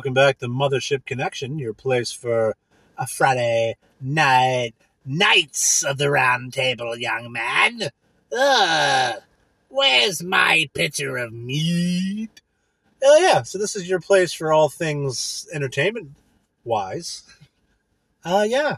[0.00, 2.56] Welcome back to Mothership Connection, your place for
[2.96, 4.72] a Friday night,
[5.04, 7.90] Knights of the Round Table, young man.
[8.34, 9.16] Ugh.
[9.68, 12.40] Where's my pitcher of meat?
[13.04, 13.42] Oh, yeah.
[13.42, 16.12] So, this is your place for all things entertainment
[16.64, 17.24] wise.
[18.24, 18.76] Uh, yeah.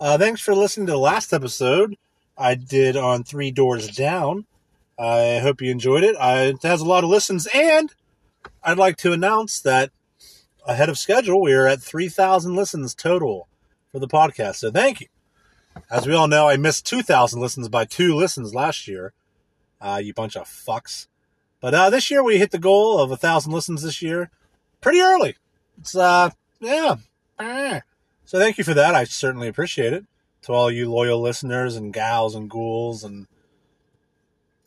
[0.00, 1.98] Uh, thanks for listening to the last episode
[2.38, 4.46] I did on Three Doors Down.
[4.98, 6.16] I hope you enjoyed it.
[6.16, 7.92] I, it has a lot of listens, and
[8.62, 9.90] I'd like to announce that
[10.66, 13.48] ahead of schedule, we are at 3,000 listens total
[13.90, 14.56] for the podcast.
[14.56, 15.08] So thank you.
[15.90, 19.12] As we all know, I missed 2,000 listens by two listens last year.
[19.80, 21.06] Uh, you bunch of fucks.
[21.60, 24.30] But uh, this year, we hit the goal of 1,000 listens this year
[24.80, 25.36] pretty early.
[25.78, 26.30] It's, uh,
[26.60, 26.96] yeah.
[27.38, 27.82] Ah.
[28.24, 28.94] So thank you for that.
[28.94, 30.04] I certainly appreciate it.
[30.42, 33.28] To all you loyal listeners and gals and ghouls and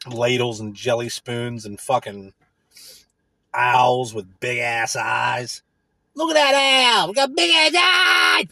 [0.07, 2.33] ladles and jelly spoons and fucking
[3.55, 5.61] owls with big ass eyes.
[6.15, 7.07] Look at that owl!
[7.07, 8.47] We got big ass eyes!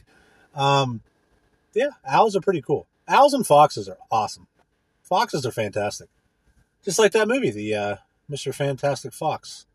[0.55, 1.01] Um,
[1.73, 2.87] yeah, owls are pretty cool.
[3.07, 4.47] Owls and foxes are awesome.
[5.01, 6.09] Foxes are fantastic.
[6.83, 7.95] Just like that movie, the uh,
[8.29, 8.53] Mr.
[8.53, 9.65] Fantastic Fox.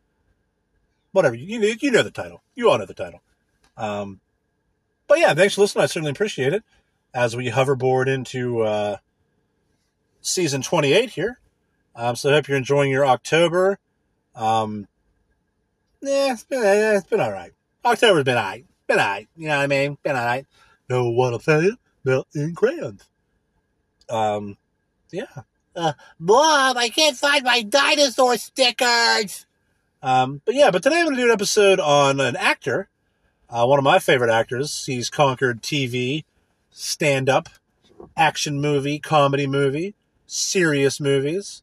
[1.12, 2.42] Whatever, you, you know the title.
[2.54, 3.22] You all know the title.
[3.76, 4.20] Um,
[5.06, 5.84] but yeah, thanks for listening.
[5.84, 6.62] I certainly appreciate it.
[7.14, 8.98] As we hoverboard into uh,
[10.20, 11.40] season 28 here.
[11.94, 13.78] Um, so I hope you're enjoying your October.
[14.34, 14.86] Um,
[16.02, 17.52] yeah, it's been, it's been all right.
[17.84, 18.64] October's been all right.
[18.86, 19.28] Been all right.
[19.36, 19.98] You know what I mean?
[20.02, 20.46] Been all right.
[20.88, 21.76] Know what I'll tell you?
[22.04, 23.08] Melt in crayons.
[24.08, 24.56] Um,
[25.10, 25.26] yeah.
[25.76, 29.46] Uh, Mom, I can't find my dinosaur stickers.
[30.02, 32.88] Um, but yeah, but today I'm going to do an episode on an actor,
[33.50, 34.86] uh, one of my favorite actors.
[34.86, 36.24] He's conquered TV,
[36.70, 37.48] stand up,
[38.16, 39.94] action movie, comedy movie,
[40.26, 41.62] serious movies,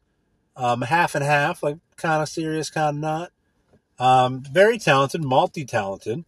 [0.56, 3.32] um, half and half, like kind of serious, kind of not.
[3.98, 6.24] Um, very talented, multi talented.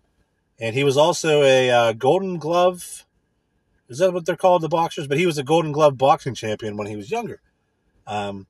[0.61, 3.05] And he was also a uh, Golden Glove.
[3.89, 5.07] Is that what they're called, the boxers?
[5.07, 7.41] But he was a Golden Glove boxing champion when he was younger.
[8.07, 8.47] Um,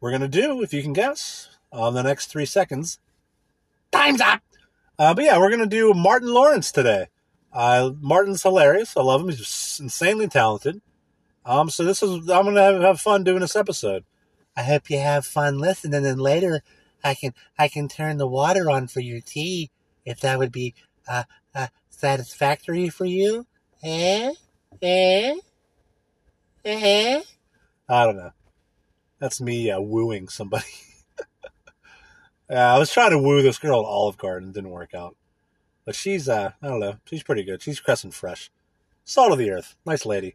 [0.00, 2.98] we're going to do, if you can guess, on the next three seconds.
[3.92, 4.42] Time's up!
[4.98, 7.08] Uh, but yeah, we're going to do Martin Lawrence today.
[7.52, 8.96] Uh, Martin's hilarious.
[8.96, 9.28] I love him.
[9.28, 10.80] He's insanely talented.
[11.44, 14.04] Um, so this is, I'm to have, have fun doing this episode.
[14.56, 16.62] I hope you have fun listening and then later
[17.06, 19.70] I can, I can turn the water on for your tea
[20.04, 20.74] if that would be,
[21.08, 21.24] uh,
[21.54, 23.46] uh, satisfactory for you.
[23.82, 24.32] Eh?
[24.82, 25.34] Eh?
[26.64, 27.22] Eh?
[27.88, 28.32] I don't know.
[29.18, 30.64] That's me uh, wooing somebody.
[32.50, 34.52] yeah, I was trying to woo this girl at Olive Garden.
[34.52, 35.16] Didn't work out.
[35.84, 36.98] But she's, uh, I don't know.
[37.04, 37.62] She's pretty good.
[37.62, 38.50] She's crescent fresh.
[39.04, 39.76] Salt of the earth.
[39.86, 40.34] Nice lady.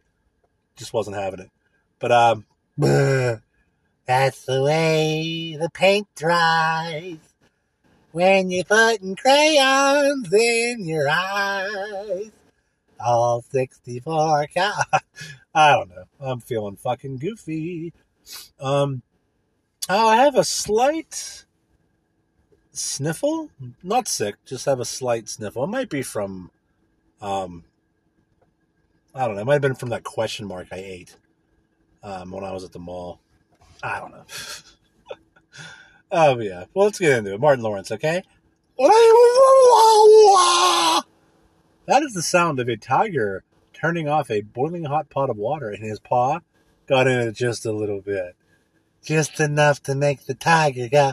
[0.76, 1.50] Just wasn't having it.
[1.98, 2.46] But, um,
[4.06, 7.18] that's the way the paint dries.
[8.12, 12.30] When you're putting crayons in your eyes.
[13.00, 14.72] All 64 cow.
[15.54, 16.04] I don't know.
[16.20, 17.92] I'm feeling fucking goofy.
[18.60, 19.02] Um,
[19.88, 21.44] I have a slight
[22.72, 23.50] sniffle.
[23.82, 25.64] Not sick, just have a slight sniffle.
[25.64, 26.50] It might be from,
[27.20, 27.64] um,
[29.14, 29.42] I don't know.
[29.42, 31.16] It might have been from that question mark I ate
[32.02, 33.21] um, when I was at the mall.
[33.82, 34.24] I don't know.
[36.12, 36.64] oh, yeah.
[36.74, 37.40] Well, let's get into it.
[37.40, 38.22] Martin Lawrence, okay?
[41.86, 45.70] That is the sound of a tiger turning off a boiling hot pot of water
[45.70, 46.40] in his paw.
[46.86, 48.36] Got in it just a little bit.
[49.04, 51.12] Just enough to make the tiger go.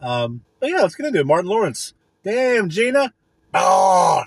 [0.00, 1.26] Um, but yeah, let's get into it.
[1.26, 1.94] Martin Lawrence.
[2.22, 3.12] Damn, Gina.
[3.52, 4.22] Oh.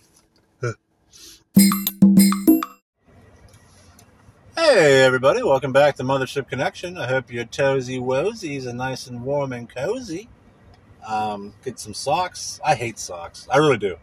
[4.69, 5.41] Hey, everybody.
[5.41, 6.97] Welcome back to Mothership Connection.
[6.97, 10.27] I hope your toesy woesies are nice and warm and cozy.
[11.07, 12.59] Um, get some socks.
[12.65, 13.47] I hate socks.
[13.49, 13.95] I really do.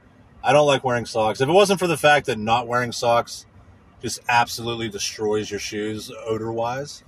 [0.43, 1.43] I don't like wearing socks.
[1.43, 3.45] If it wasn't for the fact that not wearing socks
[4.01, 7.05] just absolutely destroys your shoes odor wise,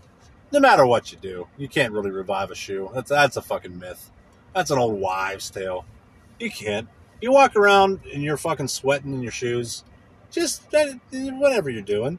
[0.53, 2.91] no matter what you do, you can't really revive a shoe.
[2.93, 4.11] That's that's a fucking myth.
[4.55, 5.87] That's an old wives' tale.
[6.39, 6.89] You can't.
[7.23, 9.83] You walk around and you're fucking sweating in your shoes.
[10.31, 10.63] Just
[11.11, 12.19] whatever you're doing,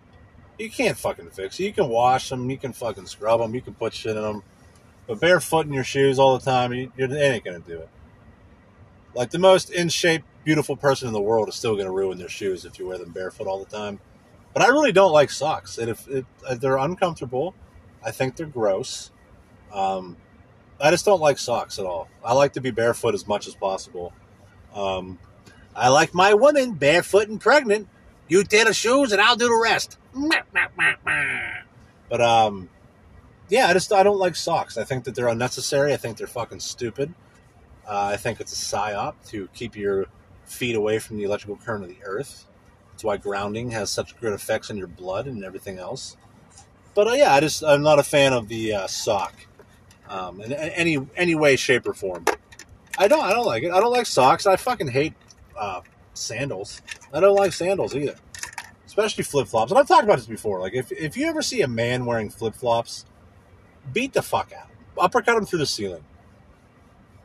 [0.57, 1.63] you can't fucking fix it.
[1.63, 4.44] You can wash them, you can fucking scrub them, you can put shit in them.
[5.07, 7.89] But barefoot in your shoes all the time, you, you ain't gonna do it.
[9.13, 12.30] Like the most in shape, beautiful person in the world is still gonna ruin their
[12.30, 14.00] shoes if you wear them barefoot all the time.
[14.54, 17.53] But I really don't like socks, and if, if, if they're uncomfortable,
[18.03, 19.12] I think they're gross.
[19.71, 20.18] Um,
[20.80, 22.07] I just don't like socks at all.
[22.24, 24.13] I like to be barefoot as much as possible.
[24.74, 25.19] Um,
[25.75, 27.88] I like my women barefoot and pregnant.
[28.27, 29.98] You tear the shoes and I'll do the rest.
[32.09, 32.69] But um,
[33.49, 34.77] yeah, I just I don't like socks.
[34.77, 35.93] I think that they're unnecessary.
[35.93, 37.13] I think they're fucking stupid.
[37.87, 40.07] Uh, I think it's a psyop to keep your
[40.45, 42.45] feet away from the electrical current of the earth.
[42.91, 46.17] That's why grounding has such good effects on your blood and everything else.
[46.95, 49.33] But uh, yeah, I just I'm not a fan of the uh, sock
[50.09, 52.25] um, in any any way, shape, or form.
[52.97, 53.71] I don't I don't like it.
[53.71, 54.47] I don't like socks.
[54.47, 55.13] I fucking hate
[55.57, 55.81] uh,
[56.13, 56.81] sandals.
[57.13, 58.15] I don't like sandals either,
[58.97, 59.71] especially flip flops.
[59.71, 60.59] And I've talked about this before.
[60.59, 63.05] Like if if you ever see a man wearing flip flops,
[63.94, 66.03] beat the fuck out, uppercut him through the ceiling.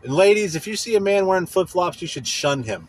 [0.02, 2.88] And ladies, if you see a man wearing flip flops, you should shun him.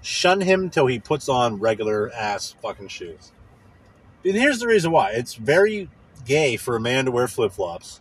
[0.00, 3.32] Shun him till he puts on regular ass fucking shoes.
[4.24, 5.88] And here's the reason why: it's very
[6.24, 8.00] gay for a man to wear flip flops.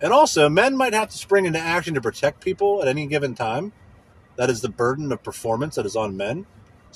[0.00, 3.34] And also, men might have to spring into action to protect people at any given
[3.34, 3.72] time.
[4.36, 6.44] That is the burden of performance that is on men.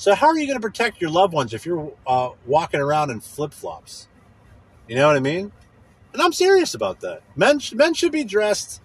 [0.00, 3.10] So, how are you going to protect your loved ones if you're uh, walking around
[3.10, 4.08] in flip flops?
[4.88, 5.52] You know what I mean?
[6.14, 7.20] And I'm serious about that.
[7.36, 8.80] Men, men should be dressed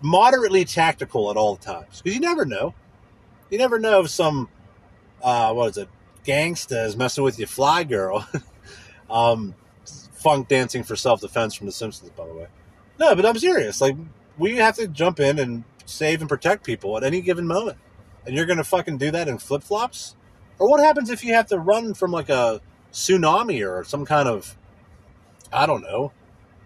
[0.00, 2.74] moderately tactical at all times because you never know.
[3.48, 4.48] You never know if some,
[5.22, 5.88] uh, what is it,
[6.26, 8.26] gangsta is messing with your fly girl.
[9.08, 9.54] um,
[10.14, 12.48] funk dancing for self defense from The Simpsons, by the way.
[12.98, 13.80] No, but I'm serious.
[13.80, 13.94] Like
[14.36, 17.78] we have to jump in and save and protect people at any given moment,
[18.26, 20.16] and you're going to fucking do that in flip flops.
[20.58, 22.60] Or what happens if you have to run from like a
[22.92, 24.56] tsunami or some kind of,
[25.52, 26.12] I don't know,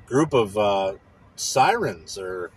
[0.07, 0.95] group of uh,
[1.37, 2.51] sirens or,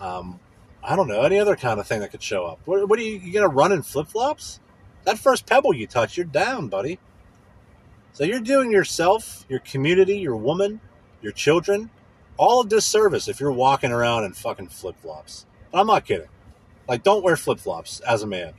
[0.00, 0.40] um,
[0.82, 2.60] I don't know, any other kind of thing that could show up?
[2.64, 4.60] What, what are you, you going to run in flip flops?
[5.04, 6.98] That first pebble you touch, you're down, buddy.
[8.12, 10.80] So you're doing yourself, your community, your woman,
[11.20, 11.90] your children,
[12.38, 15.46] all a disservice if you're walking around in fucking flip flops.
[15.72, 16.28] I'm not kidding.
[16.88, 18.54] Like, don't wear flip flops as a man.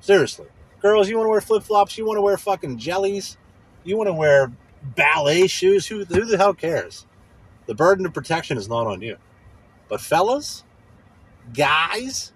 [0.00, 0.46] Seriously.
[0.80, 1.98] Girls, you want to wear flip flops?
[1.98, 3.36] You want to wear fucking jellies?
[3.84, 4.52] You want to wear
[4.94, 5.86] ballet shoes?
[5.86, 7.06] Who, who the hell cares?
[7.66, 9.16] The burden of protection is not on you.
[9.88, 10.64] But, fellas,
[11.52, 12.32] guys,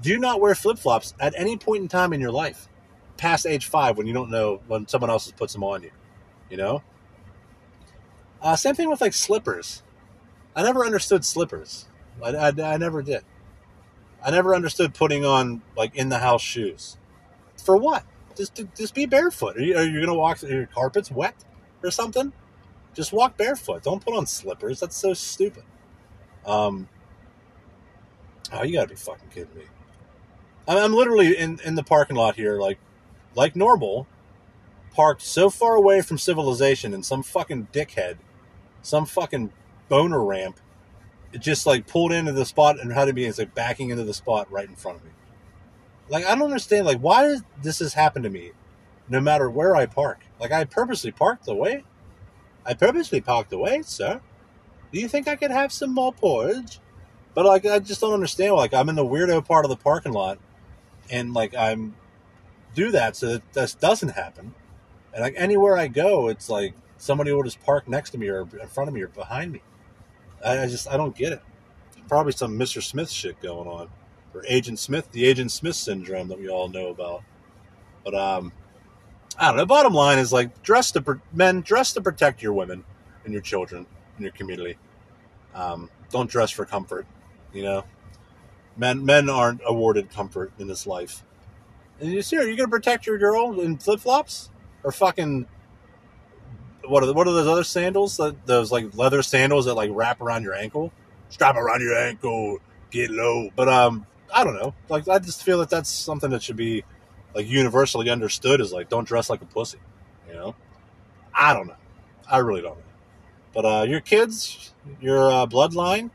[0.00, 2.68] do not wear flip flops at any point in time in your life
[3.20, 5.90] past age five when you don't know when someone else puts them on you.
[6.48, 6.82] You know?
[8.40, 9.82] Uh, same thing with like slippers.
[10.56, 11.86] I never understood slippers.
[12.24, 13.22] I, I, I never did.
[14.24, 16.96] I never understood putting on like in the house shoes.
[17.60, 18.04] For what?
[18.36, 19.56] Just just be barefoot.
[19.56, 20.42] Are you, are you going to walk?
[20.42, 21.34] Your carpet's wet
[21.82, 22.32] or something?
[22.94, 23.82] Just walk barefoot.
[23.82, 24.80] Don't put on slippers.
[24.80, 25.64] That's so stupid.
[26.44, 26.88] Um.
[28.52, 29.64] Oh, you gotta be fucking kidding me.
[30.66, 32.78] I'm literally in, in the parking lot here, like
[33.34, 34.08] like normal,
[34.92, 38.16] parked so far away from civilization, and some fucking dickhead,
[38.82, 39.52] some fucking
[39.88, 40.58] boner ramp
[41.38, 44.14] just like pulled into the spot and how to be it's like backing into the
[44.14, 45.10] spot right in front of me.
[46.10, 48.52] Like I don't understand like why does this has happened to me
[49.08, 50.20] no matter where I park.
[50.38, 51.84] Like I purposely parked away.
[52.66, 54.20] I purposely parked away, sir.
[54.92, 56.80] Do you think I could have some more porridge?
[57.34, 58.54] But like I just don't understand.
[58.54, 60.38] Like I'm in the weirdo part of the parking lot
[61.10, 61.94] and like I'm
[62.74, 64.54] do that so that this doesn't happen.
[65.12, 68.42] And like anywhere I go, it's like somebody will just park next to me or
[68.42, 69.62] in front of me or behind me.
[70.44, 71.42] I, I just I don't get it.
[72.08, 72.82] Probably some Mr.
[72.82, 73.88] Smith shit going on,
[74.34, 77.22] or Agent Smith, the Agent Smith syndrome that we all know about.
[78.04, 78.52] But um,
[79.38, 79.66] I don't know.
[79.66, 82.84] Bottom line is like dress to men dress to protect your women
[83.24, 84.76] and your children and your community.
[85.54, 87.06] Um, don't dress for comfort.
[87.52, 87.84] You know,
[88.76, 91.24] men men aren't awarded comfort in this life.
[92.00, 94.50] And you see, are you gonna protect your girl in flip flops
[94.82, 95.46] or fucking
[96.86, 98.16] what are the, what are those other sandals?
[98.16, 100.92] That, those like leather sandals that like wrap around your ankle,
[101.28, 102.58] strap around your ankle,
[102.90, 103.50] get low.
[103.54, 104.74] But um, I don't know.
[104.88, 106.84] Like I just feel that that's something that should be
[107.34, 108.60] like universally understood.
[108.60, 109.78] Is like don't dress like a pussy.
[110.28, 110.54] You know,
[111.34, 111.76] I don't know.
[112.30, 112.84] I really don't know.
[113.52, 116.10] But uh, your kids, your uh, bloodline,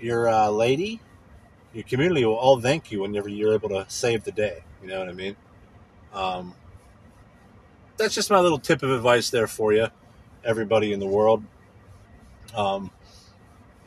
[0.00, 1.00] your uh, lady,
[1.74, 4.64] your community will all thank you whenever you're able to save the day.
[4.82, 5.36] You know what I mean?
[6.14, 6.54] Um,
[7.96, 9.88] that's just my little tip of advice there for you,
[10.44, 11.42] everybody in the world.
[12.54, 12.90] Um,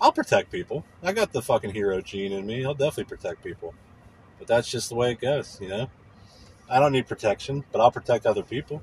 [0.01, 0.85] I'll protect people.
[1.03, 2.63] I got the fucking hero gene in me.
[2.63, 3.73] I'll definitely protect people.
[4.37, 5.89] But that's just the way it goes, you know?
[6.69, 8.81] I don't need protection, but I'll protect other people.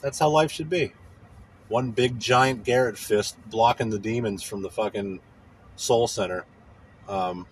[0.00, 0.92] That's how life should be.
[1.68, 5.20] One big giant Garrett fist blocking the demons from the fucking
[5.76, 6.46] soul center.
[7.08, 7.46] Um,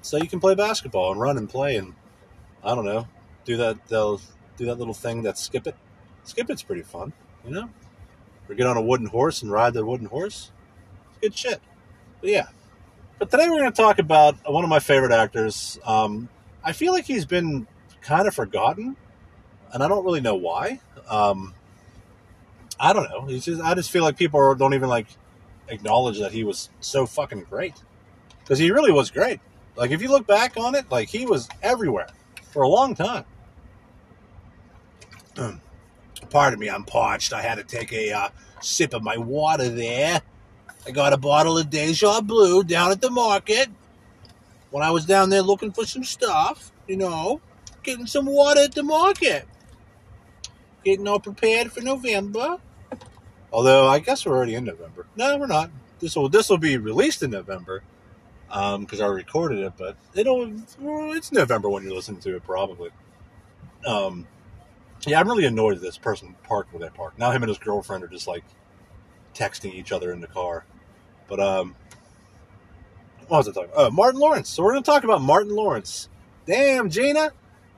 [0.00, 1.94] so you can play basketball and run and play and
[2.62, 3.06] I don't know,
[3.44, 4.20] do that they'll
[4.56, 5.76] do that little thing that skip it.
[6.24, 7.12] Skip it's pretty fun,
[7.44, 7.70] you know?
[8.48, 10.50] Or get on a wooden horse and ride the wooden horse.
[11.10, 11.62] It's good shit.
[12.20, 12.46] But yeah.
[13.18, 15.78] But today we're going to talk about one of my favorite actors.
[15.84, 16.28] Um,
[16.62, 17.66] I feel like he's been
[18.00, 18.96] kind of forgotten,
[19.72, 20.80] and I don't really know why.
[21.08, 21.54] Um,
[22.78, 23.26] I don't know.
[23.26, 25.08] He's just, I just feel like people don't even like
[25.68, 27.74] acknowledge that he was so fucking great
[28.40, 29.40] because he really was great.
[29.76, 32.08] Like if you look back on it, like he was everywhere
[32.50, 33.24] for a long time.
[36.30, 37.32] Pardon me, I'm parched.
[37.32, 38.28] I had to take a uh,
[38.60, 40.20] sip of my water there.
[40.88, 43.68] I got a bottle of Deja Blue down at the market
[44.70, 47.42] when I was down there looking for some stuff, you know,
[47.82, 49.46] getting some water at the market.
[50.86, 52.56] Getting all prepared for November.
[53.52, 55.04] Although I guess we're already in November.
[55.14, 55.70] No, we're not.
[56.00, 57.82] This will this will be released in November
[58.48, 60.50] because I recorded it, but it'll
[61.14, 62.88] it's November when you're listening to it probably.
[63.84, 64.26] Um,
[65.06, 67.18] yeah, I'm really annoyed that this person parked where they parked.
[67.18, 68.44] Now him and his girlfriend are just like
[69.34, 70.64] texting each other in the car.
[71.28, 71.76] But um,
[73.28, 73.70] what was I talking?
[73.76, 74.48] Oh, Martin Lawrence.
[74.48, 76.08] So we're going to talk about Martin Lawrence.
[76.46, 77.32] Damn, Gina.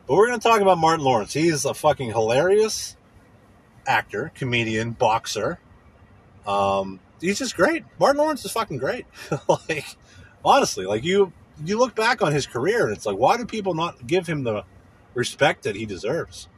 [0.07, 1.33] But we're going to talk about Martin Lawrence.
[1.33, 2.97] He's a fucking hilarious
[3.87, 5.59] actor, comedian, boxer.
[6.47, 7.85] Um, he's just great.
[7.99, 9.07] Martin Lawrence is fucking great.
[9.49, 9.85] like,
[10.45, 11.33] honestly, like you,
[11.64, 14.45] you look back on his career and it's like, why do people not give him
[14.45, 14.64] the
[15.14, 16.49] respect that he deserves?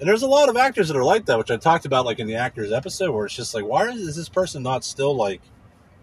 [0.00, 2.18] And there's a lot of actors that are like that, which I talked about like
[2.18, 5.40] in the actors episode, where it's just like, why is this person not still like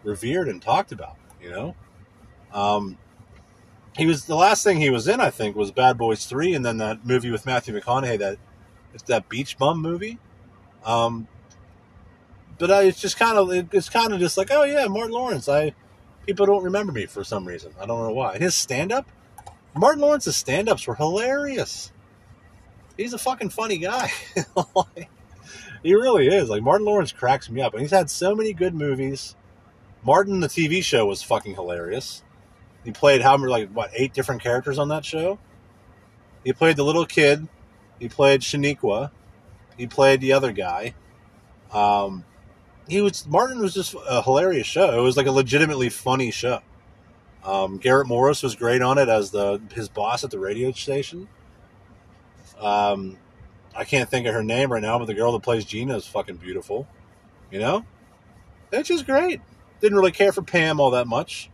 [0.03, 1.17] revered and talked about?
[1.41, 1.75] You know,
[2.53, 2.98] um,
[3.98, 6.65] he was the last thing he was in, I think, was Bad Boys Three, and
[6.65, 8.38] then that movie with Matthew McConaughey that
[8.93, 10.20] it's that beach bum movie.
[10.86, 11.27] Um,
[12.58, 15.50] but I, it's just kind of it's kind of just like, oh yeah, Martin Lawrence.
[15.50, 15.74] I
[16.25, 17.74] people don't remember me for some reason.
[17.79, 18.38] I don't know why.
[18.38, 19.08] His stand up,
[19.75, 21.91] Martin Lawrence's stand ups were hilarious
[23.01, 24.10] he's a fucking funny guy.
[25.84, 26.50] he really is.
[26.50, 29.36] Like Martin Lawrence cracks me up, and he's had so many good movies.
[30.03, 32.24] Martin, the TV show, was fucking hilarious.
[32.84, 35.39] He played how many, like what, eight different characters on that show.
[36.43, 37.48] He played the little kid.
[38.00, 39.12] He played Shaniqua.
[39.77, 40.96] He played the other guy.
[41.72, 42.25] Um,
[42.88, 44.98] he was Martin was just a hilarious show.
[44.98, 46.62] It was like a legitimately funny show.
[47.43, 51.27] Um, Garrett Morris was great on it as the his boss at the radio station.
[52.60, 53.17] Um,
[53.75, 56.05] I can't think of her name right now, but the girl that plays Gina is
[56.05, 56.88] fucking beautiful.
[57.50, 57.86] You know,
[58.72, 59.41] it's just great.
[59.82, 61.50] Didn't really care for Pam all that much,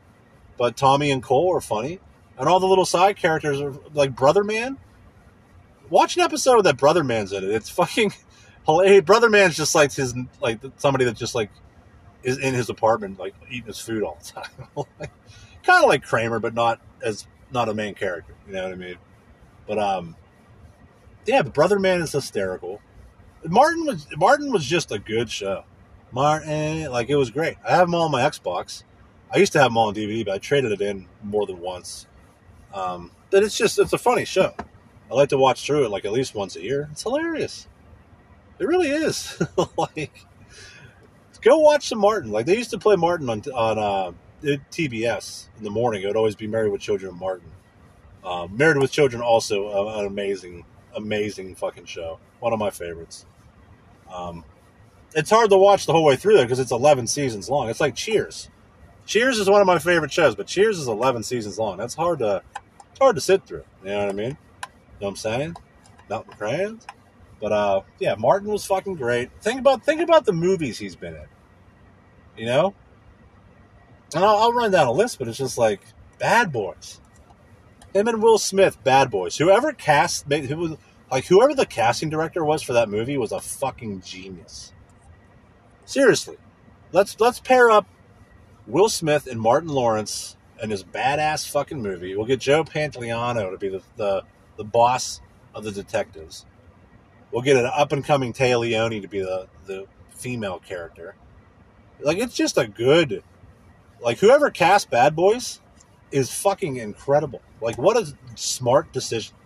[0.57, 1.99] but Tommy and Cole are funny,
[2.37, 4.77] and all the little side characters are like Brother Man.
[5.89, 7.49] Watch an episode that Brother Man's in it.
[7.49, 8.13] It's fucking
[8.65, 9.05] hilarious.
[9.05, 11.49] Brother Man's just like his like somebody that just like
[12.23, 14.67] is in his apartment like eating his food all the time.
[14.99, 15.11] like,
[15.63, 18.33] kind of like Kramer, but not as not a main character.
[18.47, 18.97] You know what I mean?
[19.67, 20.15] But um,
[21.25, 22.81] yeah, but Brother Man is hysterical.
[23.45, 25.63] Martin was Martin was just a good show.
[26.11, 27.57] Martin, like it was great.
[27.67, 28.83] I have them all on my Xbox.
[29.33, 31.59] I used to have them all on DVD, but I traded it in more than
[31.59, 32.07] once.
[32.73, 34.53] Um, but it's just it's a funny show.
[35.09, 36.89] I like to watch through it like at least once a year.
[36.91, 37.67] It's hilarious.
[38.59, 39.41] It really is.
[39.77, 40.25] like,
[41.41, 42.31] go watch some Martin.
[42.31, 44.11] Like they used to play Martin on on uh,
[44.43, 46.03] TBS in the morning.
[46.03, 47.51] It would always be Married with Children of Martin.
[48.23, 52.19] Um, Married with Children also uh, an amazing amazing fucking show.
[52.39, 53.25] One of my favorites.
[54.13, 54.43] Um,
[55.17, 57.69] it's hard to watch the whole way through there because it's 11 seasons long.
[57.69, 58.49] It's like Cheers.
[59.07, 61.75] Cheers is one of my favorite shows, but Cheers is 11 seasons long.
[61.77, 62.43] That's hard to
[62.91, 63.63] it's hard to sit through.
[63.83, 64.29] You know what I mean?
[64.29, 64.37] You know
[64.99, 65.55] what I'm saying?
[66.07, 66.85] Not crayons.
[67.41, 69.31] But uh, yeah, Martin was fucking great.
[69.41, 71.27] Think about think about the movies he's been in.
[72.37, 72.75] You know,
[74.13, 75.81] and I'll, I'll run down a list, but it's just like
[76.19, 77.01] Bad Boys.
[77.93, 79.35] Him and Will Smith, Bad Boys.
[79.35, 80.77] Whoever cast, who was
[81.11, 84.73] like whoever the casting director was for that movie was a fucking genius.
[85.87, 86.35] Seriously,
[86.91, 87.87] let's let's pair up
[88.67, 92.13] Will Smith and Martin Lawrence in this badass fucking movie.
[92.13, 94.23] We'll get Joe Pantoliano to be the the,
[94.57, 95.21] the boss
[95.55, 96.45] of the detectives.
[97.31, 101.15] We'll get an up and coming Téa Leoni to be the the female character.
[102.01, 103.23] Like it's just a good,
[104.01, 105.61] like whoever cast Bad Boys
[106.11, 107.41] is fucking incredible.
[107.61, 109.37] Like what a smart decision.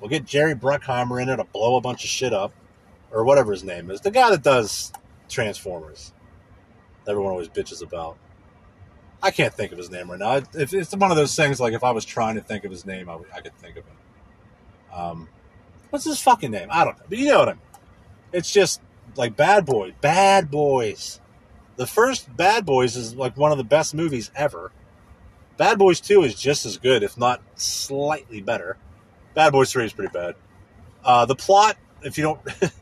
[0.00, 2.54] We'll get Jerry Bruckheimer in it to blow a bunch of shit up,
[3.10, 4.00] or whatever his name is.
[4.00, 4.90] The guy that does
[5.34, 6.12] Transformers.
[7.08, 8.16] Everyone always bitches about.
[9.22, 10.42] I can't think of his name right now.
[10.54, 13.08] It's one of those things, like if I was trying to think of his name,
[13.08, 14.94] I, I could think of it.
[14.94, 15.28] Um,
[15.90, 16.68] what's his fucking name?
[16.70, 17.62] I don't know, but you know what I mean.
[18.32, 18.80] It's just
[19.16, 21.20] like Bad Boys, Bad Boys.
[21.76, 24.72] The first Bad Boys is like one of the best movies ever.
[25.56, 28.76] Bad Boys Two is just as good, if not slightly better.
[29.34, 30.36] Bad Boys Three is pretty bad.
[31.02, 32.40] Uh, the plot, if you don't,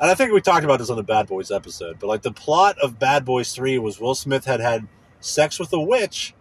[0.00, 2.32] and I think we talked about this on the Bad Boys episode, but like the
[2.32, 4.88] plot of Bad Boys Three was Will Smith had had
[5.20, 6.34] sex with a witch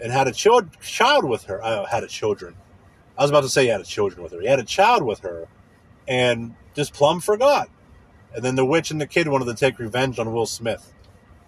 [0.00, 1.62] and had a child child with her.
[1.62, 2.54] Uh, had a children.
[3.16, 4.40] I was about to say he had a children with her.
[4.40, 5.48] He had a child with her,
[6.06, 7.70] and just plumb forgot.
[8.34, 10.92] And then the witch and the kid wanted to take revenge on Will Smith.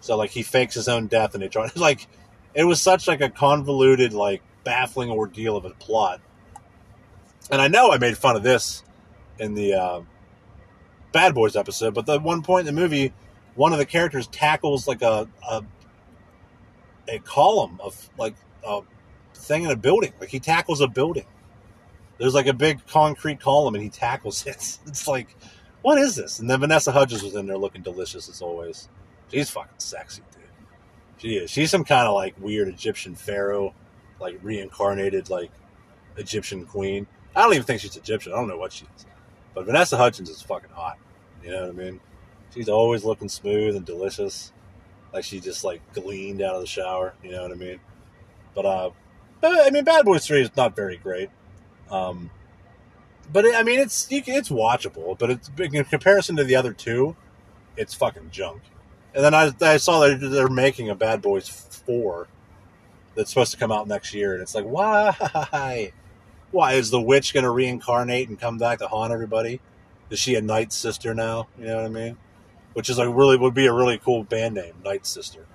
[0.01, 2.09] So like he fakes his own death and they try like
[2.55, 6.21] it was such like a convoluted, like baffling ordeal of a plot.
[7.51, 8.83] And I know I made fun of this
[9.39, 10.01] in the uh,
[11.13, 13.13] Bad Boys episode, but at one point in the movie,
[13.55, 15.63] one of the characters tackles like a a,
[17.09, 18.83] a column of like a
[19.35, 20.13] thing in a building.
[20.21, 21.27] Like he tackles a building.
[22.19, 24.79] There's like a big concrete column and he tackles it.
[24.87, 25.35] It's like,
[25.83, 26.39] what is this?
[26.39, 28.89] And then Vanessa Hudgens was in there looking delicious as always.
[29.31, 30.43] She's fucking sexy, dude.
[31.19, 31.51] She is.
[31.51, 33.75] She's some kind of like weird Egyptian pharaoh,
[34.21, 35.51] like reincarnated like
[36.17, 37.07] Egyptian queen.
[37.35, 38.33] I don't even think she's Egyptian.
[38.33, 39.07] I don't know what she is.
[39.55, 40.99] But Vanessa Hudgens is fucking hot.
[41.43, 42.01] You know what I mean?
[42.55, 44.53] She's always looking smooth and delicious.
[45.13, 47.15] Like she just like gleaned out of the shower.
[47.23, 47.81] You know what I mean?
[48.55, 48.91] But uh,
[49.43, 51.31] I mean, Bad Boys Three is not very great.
[51.91, 52.31] Um,
[53.33, 55.19] but it, I mean, it's it's watchable.
[55.19, 57.17] But it's in comparison to the other two,
[57.77, 58.63] it's fucking junk.
[59.15, 62.29] And then I, I saw that they're making a Bad Boys Four
[63.15, 65.93] that's supposed to come out next year, and it's like, why?
[66.51, 69.61] Why is the witch going to reincarnate and come back to haunt everybody?
[70.11, 71.47] Is she a Night Sister now?
[71.57, 72.17] You know what I mean?
[72.73, 75.47] Which is like really would be a really cool band name, Night Sister.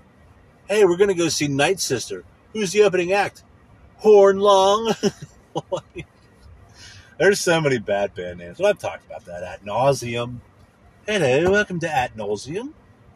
[0.70, 2.24] Hey, we're going to go see Night Sister.
[2.54, 3.44] Who's the opening act?
[3.98, 4.94] Horn Long.
[7.18, 8.62] There's so many bad band names.
[8.62, 10.38] I've talked about that at nauseum.
[11.06, 12.72] Hello, welcome to At Nauseum.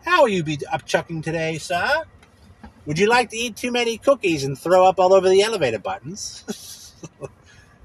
[0.05, 2.03] How will you be upchucking today, sir?
[2.85, 5.79] Would you like to eat too many cookies and throw up all over the elevator
[5.79, 6.93] buttons?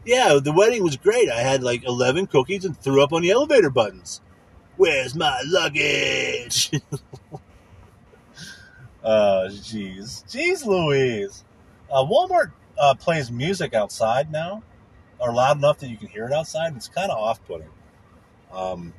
[0.05, 1.29] yeah, the wedding was great.
[1.31, 4.21] I had like 11 cookies and threw up on the elevator buttons.
[4.77, 6.71] Where's my luggage?
[9.05, 10.25] Oh, jeez.
[10.25, 11.45] Jeez Louise.
[11.93, 14.63] Uh, Walmart uh, plays music outside now,
[15.19, 16.75] or loud enough that you can hear it outside.
[16.75, 17.69] It's kind of off putting.
[18.51, 18.95] Um,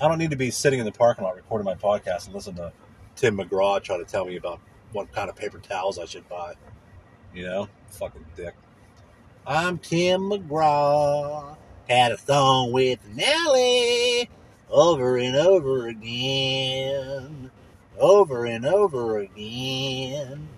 [0.00, 2.56] I don't need to be sitting in the parking lot recording my podcast and listen
[2.56, 2.72] to
[3.14, 4.58] Tim McGraw try to tell me about
[4.90, 6.54] what kind of paper towels I should buy.
[7.32, 7.68] You know?
[7.90, 8.54] Fucking dick.
[9.46, 11.58] I'm Tim McGraw.
[11.86, 14.30] Had a song with Nelly
[14.70, 17.50] over and over again.
[17.98, 20.48] Over and over again.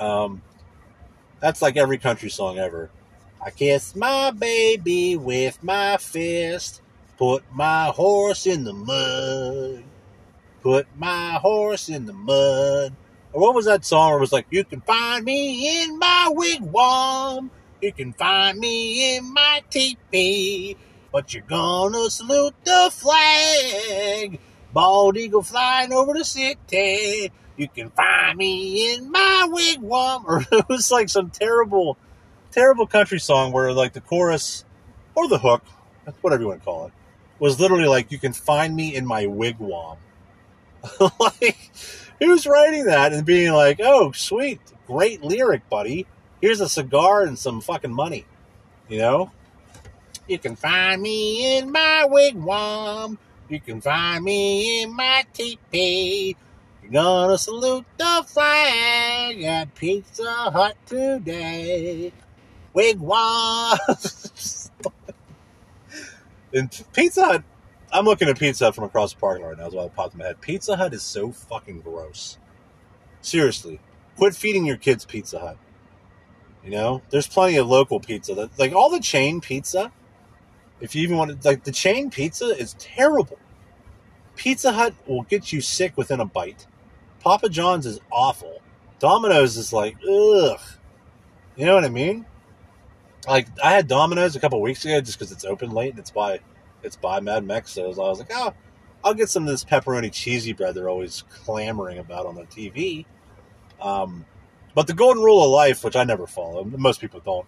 [0.00, 0.42] Um,
[1.38, 2.90] that's like every country song ever.
[3.40, 6.82] I kiss my baby with my fist.
[7.16, 9.84] Put my horse in the mud.
[10.60, 12.96] Put my horse in the mud.
[13.32, 17.50] Or what was that song it was like, you can find me in my wigwam.
[17.80, 20.76] You can find me in my teepee.
[21.12, 24.38] But you're gonna salute the flag.
[24.72, 27.32] Bald eagle flying over the city.
[27.56, 30.24] You can find me in my wigwam.
[30.24, 31.96] Or it was like some terrible,
[32.50, 34.64] terrible country song where like the chorus
[35.14, 35.64] or the hook,
[36.20, 36.92] whatever you want to call it,
[37.38, 39.96] was literally like, you can find me in my wigwam.
[41.20, 41.70] like,
[42.18, 46.06] who's writing that and being like, oh, sweet, great lyric, buddy.
[46.40, 48.24] Here's a cigar and some fucking money.
[48.88, 49.30] You know?
[50.28, 53.16] You can find me in my wigwam.
[53.48, 56.36] You can find me in my teepee.
[56.82, 62.12] You're gonna salute the flag at Pizza Hut today.
[62.74, 63.78] Wigwam.
[66.52, 67.44] and Pizza Hut,
[67.92, 69.64] I'm looking at Pizza Hut from across the parking lot right now.
[69.64, 70.40] That's why it popped in my head.
[70.40, 72.36] Pizza Hut is so fucking gross.
[73.20, 73.80] Seriously,
[74.16, 75.56] quit feeding your kids Pizza Hut.
[76.66, 79.92] You know, there's plenty of local pizza that, like all the chain pizza.
[80.80, 83.38] If you even want to, like the chain pizza is terrible.
[84.34, 86.66] Pizza Hut will get you sick within a bite.
[87.20, 88.60] Papa John's is awful.
[88.98, 90.58] Domino's is like, ugh.
[91.54, 92.26] You know what I mean?
[93.28, 96.10] Like I had Domino's a couple weeks ago just because it's open late and it's
[96.10, 96.40] by
[96.82, 97.70] it's by Mad Mex.
[97.70, 98.52] So I was like, oh,
[99.04, 103.06] I'll get some of this pepperoni cheesy bread they're always clamoring about on the TV.
[103.80, 104.26] Um,
[104.76, 107.46] but the golden rule of life, which I never follow, most people don't,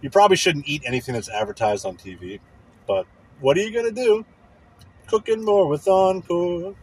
[0.00, 2.40] you probably shouldn't eat anything that's advertised on TV.
[2.86, 3.06] But
[3.38, 4.24] what are you to do?
[5.06, 6.74] Cooking more with Encore.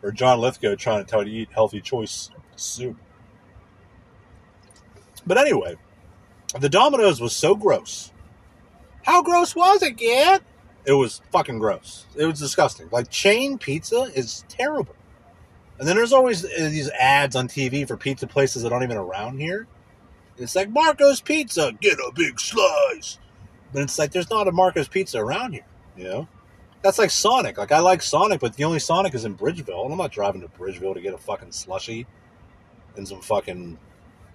[0.00, 2.96] Or John Lithgow trying to tell you to eat healthy choice soup.
[5.26, 5.74] But anyway,
[6.60, 8.12] the Domino's was so gross.
[9.02, 10.42] How gross was it, kid?
[10.84, 12.06] It was fucking gross.
[12.14, 12.90] It was disgusting.
[12.92, 14.94] Like chain pizza is terrible.
[15.78, 18.96] And then there's always uh, these ads on TV for pizza places that aren't even
[18.96, 19.66] around here.
[20.38, 23.18] It's like Marco's Pizza, get a big slice.
[23.72, 26.28] But it's like there's not a Marco's Pizza around here, you know?
[26.82, 27.58] That's like Sonic.
[27.58, 30.42] Like I like Sonic, but the only Sonic is in Bridgeville, and I'm not driving
[30.42, 32.06] to Bridgeville to get a fucking slushy
[32.96, 33.78] and some fucking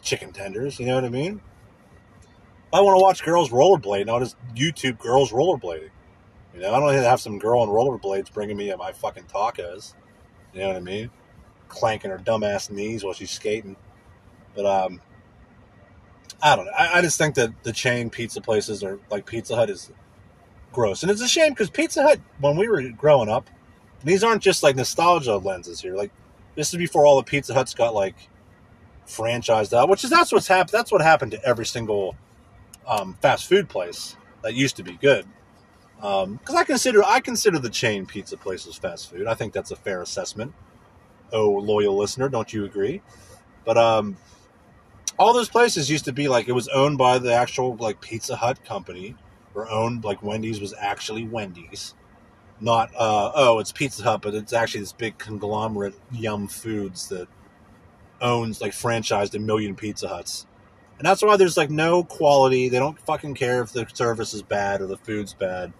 [0.01, 0.79] chicken tenders.
[0.79, 1.41] You know what I mean?
[2.73, 5.89] I want to watch girls rollerblade, I'll just YouTube girls rollerblading.
[6.53, 9.93] You know, I don't have some girl on rollerblades bringing me my fucking tacos.
[10.53, 11.09] You know what I mean?
[11.71, 13.77] Clanking her dumbass knees while she's skating.
[14.55, 15.01] But um,
[16.41, 16.71] I don't know.
[16.77, 19.91] I, I just think that the chain pizza places are like Pizza Hut is
[20.73, 23.49] gross, and it's a shame because Pizza Hut when we were growing up,
[24.03, 25.95] these aren't just like nostalgia lenses here.
[25.95, 26.11] Like
[26.55, 28.15] this is before all the Pizza Huts got like
[29.07, 30.71] franchised out, which is that's what's happened.
[30.71, 32.15] That's what happened to every single
[32.85, 35.25] um, fast food place that used to be good.
[35.95, 39.27] Because um, I consider I consider the chain pizza places fast food.
[39.27, 40.53] I think that's a fair assessment.
[41.31, 43.01] Oh, loyal listener, don't you agree?
[43.65, 44.17] But um,
[45.17, 48.35] all those places used to be like it was owned by the actual like Pizza
[48.35, 49.15] Hut company,
[49.53, 51.93] or owned like Wendy's was actually Wendy's,
[52.59, 57.27] not uh, oh it's Pizza Hut, but it's actually this big conglomerate Yum Foods that
[58.21, 60.45] owns like franchised a million Pizza Huts.
[60.97, 62.69] And that's why there's like no quality.
[62.69, 65.73] They don't fucking care if the service is bad or the food's bad.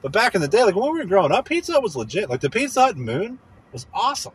[0.00, 2.30] But back in the day, like when we were growing up, Pizza Hut was legit.
[2.30, 3.38] Like the Pizza Hut Moon
[3.72, 4.32] was awesome.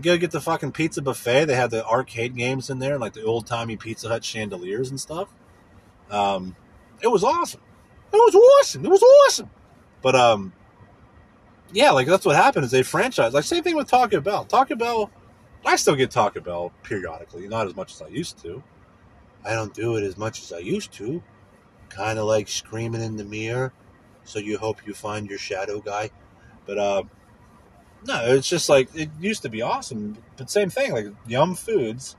[0.00, 1.46] Go get the fucking pizza buffet.
[1.46, 5.00] They had the arcade games in there, like the old timey Pizza Hut chandeliers and
[5.00, 5.28] stuff.
[6.10, 6.56] Um,
[7.02, 7.60] it was awesome.
[8.12, 8.84] It was awesome.
[8.84, 9.50] It was awesome.
[10.02, 10.52] But um,
[11.72, 13.34] yeah, like that's what happened is they franchise.
[13.34, 14.44] Like same thing with Taco Bell.
[14.44, 15.10] Taco Bell,
[15.64, 18.62] I still get Taco Bell periodically, not as much as I used to.
[19.44, 21.22] I don't do it as much as I used to.
[21.88, 23.72] Kind of like screaming in the mirror
[24.24, 26.10] so you hope you find your shadow guy.
[26.66, 27.02] But uh,
[28.06, 30.16] no, it's just like it used to be awesome.
[30.36, 32.16] But same thing, like Yum Foods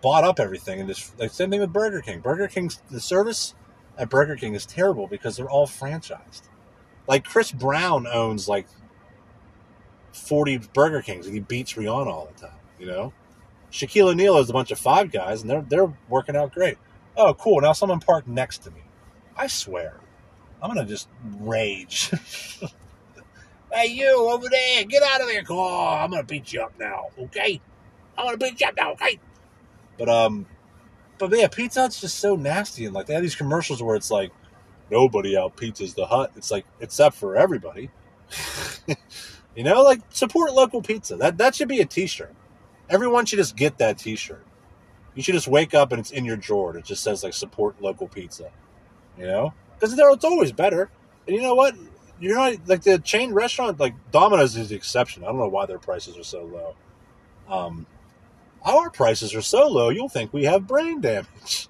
[0.00, 2.20] bought up everything, and this like same thing with Burger King.
[2.20, 3.54] Burger King's the service
[3.96, 6.42] at Burger King is terrible because they're all franchised.
[7.06, 8.66] Like Chris Brown owns like
[10.12, 12.58] forty Burger Kings, and he beats Rihanna all the time.
[12.78, 13.12] You know,
[13.72, 16.78] Shaquille O'Neal has a bunch of five guys, and they're they're working out great.
[17.16, 17.60] Oh, cool!
[17.60, 18.82] Now someone parked next to me.
[19.36, 19.94] I swear,
[20.62, 21.08] I'm gonna just
[21.40, 22.12] rage.
[23.72, 26.02] hey, you over there, get out of there, car!
[26.02, 27.60] I'm gonna beat you up now, okay?
[28.16, 29.18] I'm gonna beat you up now, okay?
[29.98, 30.46] But um,
[31.18, 34.10] but yeah, Pizza Hut's just so nasty, and like they have these commercials where it's
[34.10, 34.30] like
[34.90, 36.32] nobody out pizzas the hut.
[36.36, 37.90] It's like except for everybody.
[39.56, 41.16] you know, like support local pizza.
[41.16, 42.34] That that should be a T-shirt.
[42.88, 44.44] Everyone should just get that T-shirt.
[45.14, 46.76] You should just wake up and it's in your drawer.
[46.76, 48.50] It just says like support local pizza.
[49.18, 50.90] You know, because it's always better.
[51.26, 51.74] And you know what?
[52.20, 55.22] You're not like the chain restaurant, like Domino's is the exception.
[55.22, 56.74] I don't know why their prices are so low.
[57.48, 57.86] Um,
[58.64, 61.68] our prices are so low, you'll think we have brain damage.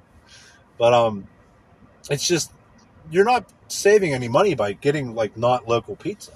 [0.78, 1.28] But um,
[2.11, 2.52] it's just
[3.11, 6.32] you're not saving any money by getting like not local pizza.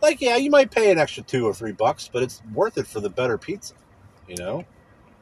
[0.00, 2.88] Like, yeah, you might pay an extra two or three bucks, but it's worth it
[2.88, 3.74] for the better pizza.
[4.28, 4.64] You know,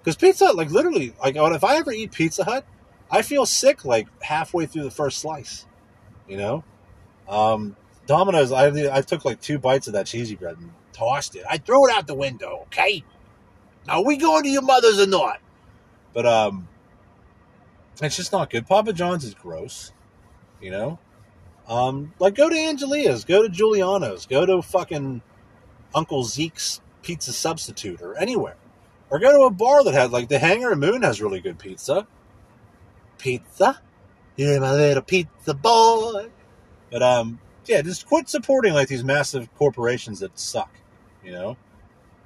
[0.02, 2.64] because Pizza like literally, like if I ever eat Pizza Hut,
[3.10, 5.66] I feel sick like halfway through the first slice.
[6.28, 6.64] You know,
[7.28, 7.76] um,
[8.10, 11.44] Domino's, I I took like two bites of that cheesy bread and tossed it.
[11.48, 12.62] I threw it out the window.
[12.62, 13.04] Okay,
[13.86, 15.38] now we going to your mother's or not?
[16.12, 16.66] But um,
[18.02, 18.66] it's just not good.
[18.66, 19.92] Papa John's is gross.
[20.60, 20.98] You know,
[21.68, 25.22] um, like go to Angelia's, go to Giuliano's, go to fucking
[25.94, 28.56] Uncle Zeke's Pizza Substitute or anywhere,
[29.08, 32.08] or go to a bar that has like the Hangar Moon has really good pizza.
[33.18, 33.80] Pizza,
[34.34, 36.28] you're my little pizza boy.
[36.90, 37.38] But um,
[37.70, 40.74] yeah, just quit supporting like these massive corporations that suck.
[41.24, 41.56] You know,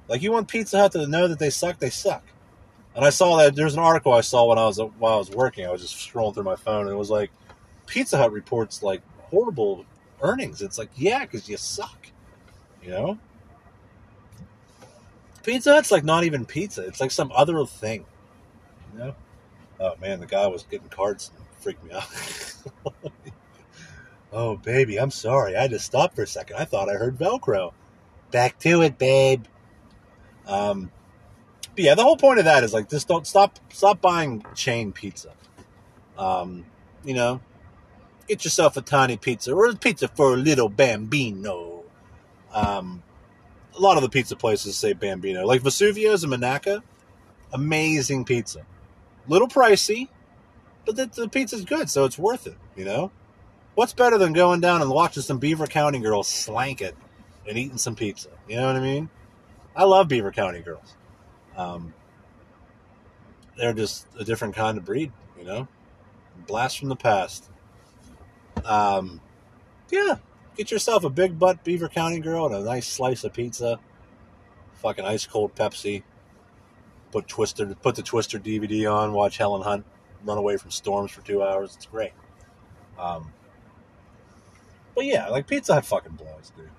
[0.08, 2.24] like you want Pizza Hut to know that they suck, they suck.
[2.96, 5.30] And I saw that there's an article I saw when I was while I was
[5.30, 5.66] working.
[5.66, 7.30] I was just scrolling through my phone, and it was like
[7.86, 9.84] Pizza Hut reports like horrible
[10.22, 10.62] earnings.
[10.62, 12.06] It's like, yeah, because you suck.
[12.82, 13.18] You know?
[15.42, 16.86] Pizza Hut's like not even pizza.
[16.86, 18.06] It's like some other thing.
[18.94, 19.14] You know?
[19.78, 22.08] Oh man, the guy was getting cards and freaked me out.
[24.36, 25.54] Oh, baby, I'm sorry.
[25.54, 26.56] I had to stop for a second.
[26.56, 27.72] I thought I heard Velcro.
[28.32, 29.44] Back to it, babe.
[30.44, 30.90] Um,
[31.76, 34.90] but yeah, the whole point of that is like just don't stop stop buying chain
[34.90, 35.32] pizza.
[36.18, 36.66] Um,
[37.04, 37.40] you know,
[38.26, 41.84] get yourself a tiny pizza or a pizza for a little bambino.
[42.52, 43.04] Um,
[43.76, 46.82] a lot of the pizza places say bambino, like Vesuvio's in Monaca.
[47.52, 48.66] Amazing pizza,
[49.28, 50.08] little pricey,
[50.84, 52.56] but the, the pizza's good, so it's worth it.
[52.74, 53.12] You know,
[53.74, 56.96] what's better than going down and watching some Beaver County girls slank it
[57.48, 58.30] and eating some pizza?
[58.48, 59.08] You know what I mean?
[59.76, 60.96] I love Beaver County girls.
[61.56, 61.94] Um,
[63.56, 65.68] they're just a different kind of breed, you know.
[66.46, 67.48] Blast from the past.
[68.64, 69.20] Um,
[69.90, 70.16] yeah,
[70.56, 73.78] get yourself a big butt Beaver County girl and a nice slice of pizza.
[74.74, 76.02] Fucking ice cold Pepsi.
[77.12, 79.12] Put Twister, put the Twister DVD on.
[79.12, 79.84] Watch Helen Hunt
[80.24, 81.74] run away from storms for two hours.
[81.76, 82.12] It's great.
[82.98, 83.32] Um,
[84.94, 86.70] but yeah, like Pizza Hut fucking blows, dude.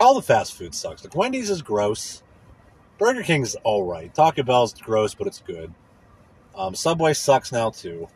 [0.00, 1.04] All the fast food sucks.
[1.04, 2.22] Like Wendy's is gross.
[2.98, 4.12] Burger King's all right.
[4.14, 5.72] Taco Bell's gross, but it's good.
[6.54, 8.08] Um, Subway sucks now too.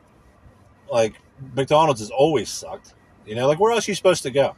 [0.90, 1.14] Like
[1.54, 2.94] McDonald's has always sucked.
[3.26, 4.56] You know, like where else are you supposed to go?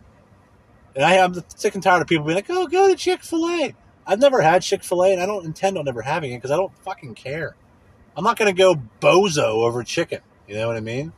[0.95, 3.47] And I am sick and tired of people being like, "Oh, go to Chick Fil
[3.49, 3.75] A."
[4.07, 6.51] I've never had Chick Fil A, and I don't intend on ever having it because
[6.51, 7.57] I don't fucking care.
[8.17, 10.21] I'm not going to go bozo over chicken.
[10.47, 11.12] You know what I mean?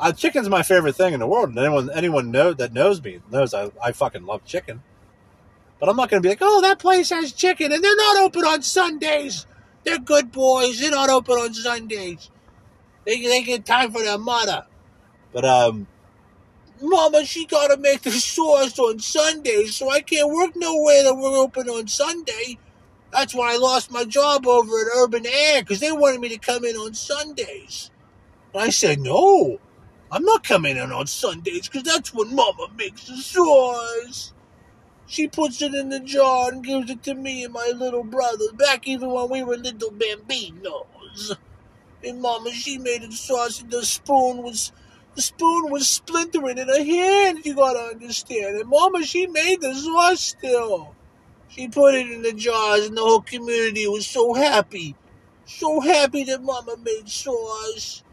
[0.00, 3.20] Uh, chicken's my favorite thing in the world, and anyone anyone know that knows me
[3.30, 4.82] knows I, I fucking love chicken.
[5.80, 8.16] But I'm not going to be like, oh, that place has chicken, and they're not
[8.18, 9.46] open on Sundays.
[9.84, 10.80] They're good boys.
[10.80, 12.30] They're not open on Sundays.
[13.04, 14.66] They they get time for their mother.
[15.32, 15.86] But um,
[16.80, 21.14] Mama, she got to make the sauce on Sundays, so I can't work nowhere that
[21.14, 22.58] we're open on Sunday.
[23.12, 26.38] That's why I lost my job over at Urban Air because they wanted me to
[26.38, 27.90] come in on Sundays.
[28.52, 29.58] And I said, no,
[30.10, 34.32] I'm not coming in on Sundays because that's when Mama makes the sauce.
[35.06, 38.52] She puts it in the jar and gives it to me and my little brother,
[38.54, 41.36] back even when we were little bambinos.
[42.02, 44.72] And Mama, she made the sauce and the spoon was
[45.14, 48.56] the spoon was splintering in her hand, you gotta understand.
[48.56, 50.94] And Mama, she made the sauce still.
[51.48, 54.94] She put it in the jars and the whole community was so happy.
[55.44, 58.04] So happy that Mama made sauce.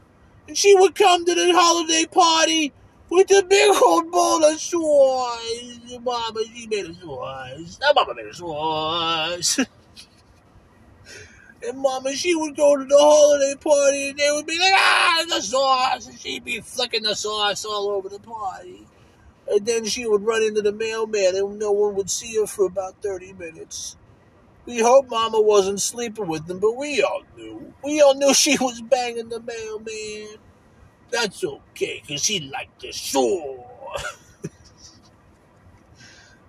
[0.47, 2.71] And she would come to the holiday party
[3.09, 5.79] with a big old bowl of sauce.
[6.03, 7.77] Mama, she made a sauce.
[7.77, 9.59] That Mama made a sauce.
[11.67, 15.25] and Mama, she would go to the holiday party and they would be like, ah,
[15.29, 16.07] the sauce.
[16.07, 18.85] And she'd be flicking the sauce all over the party.
[19.47, 22.65] And then she would run into the mailman and no one would see her for
[22.65, 23.97] about 30 minutes.
[24.65, 27.73] We hoped Mama wasn't sleeping with them, but we all knew.
[27.83, 30.37] We all knew she was banging the mailman.
[31.11, 34.17] That's okay, because she liked the sauce.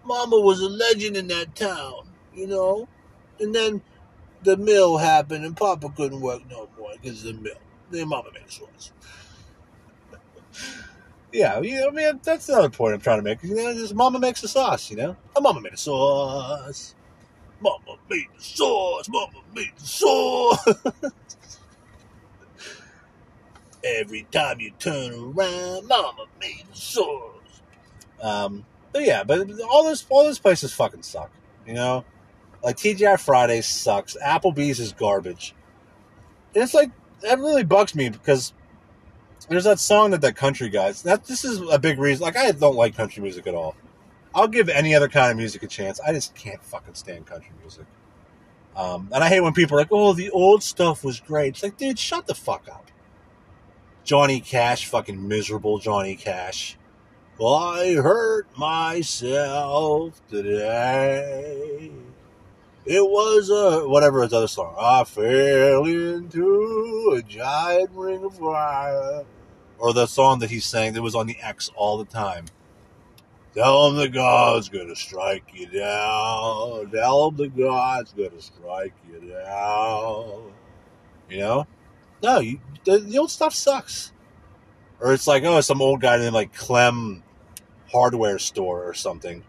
[0.05, 2.89] Mama was a legend in that town, you know?
[3.39, 3.83] And then
[4.43, 7.59] the mill happened and Papa couldn't work no more because of the mill.
[7.91, 8.93] Then Mama made the sauce.
[11.33, 13.43] yeah, you know, I mean, that's another point I'm trying to make.
[13.43, 15.17] You know, just Mama makes the sauce, you know?
[15.35, 16.95] Oh, Mama made a sauce.
[17.61, 19.09] Mama made the sauce.
[19.09, 20.65] Mama made the sauce.
[23.85, 27.63] Every time you turn around, Mama made the sauce.
[28.21, 31.31] Um, but yeah, but all those all those places fucking suck.
[31.67, 32.05] You know,
[32.63, 34.17] like TGI Fridays sucks.
[34.25, 35.55] Applebee's is garbage.
[36.55, 36.91] And it's like
[37.21, 38.53] that really bugs me because
[39.49, 41.03] there's that song that that country guys.
[41.03, 42.23] That this is a big reason.
[42.23, 43.77] Like I don't like country music at all.
[44.37, 45.99] I'll give any other kind of music a chance.
[45.99, 47.87] I just can't fucking stand country music.
[48.77, 51.63] Um, and I hate when people are like, "Oh, the old stuff was great." It's
[51.63, 52.91] like, dude, shut the fuck up.
[54.05, 56.77] Johnny Cash, fucking miserable Johnny Cash.
[57.43, 61.91] I hurt myself today.
[62.85, 64.75] It was a whatever his other song.
[64.79, 69.25] I fell into a giant ring of fire.
[69.79, 72.45] Or the song that he sang that was on the X all the time.
[73.57, 76.91] Tell him the God's gonna strike you down.
[76.91, 80.53] Tell him the God's gonna strike you down.
[81.31, 81.67] You know?
[82.23, 84.13] No, you, the, the old stuff sucks.
[85.01, 87.23] Or it's like, oh, some old guy named like Clem
[87.91, 89.43] hardware store or something.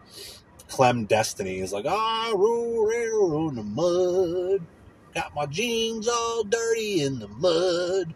[0.68, 4.66] Clem Destiny is like, ah, roll, roll in the mud.
[5.14, 8.14] Got my jeans all dirty in the mud.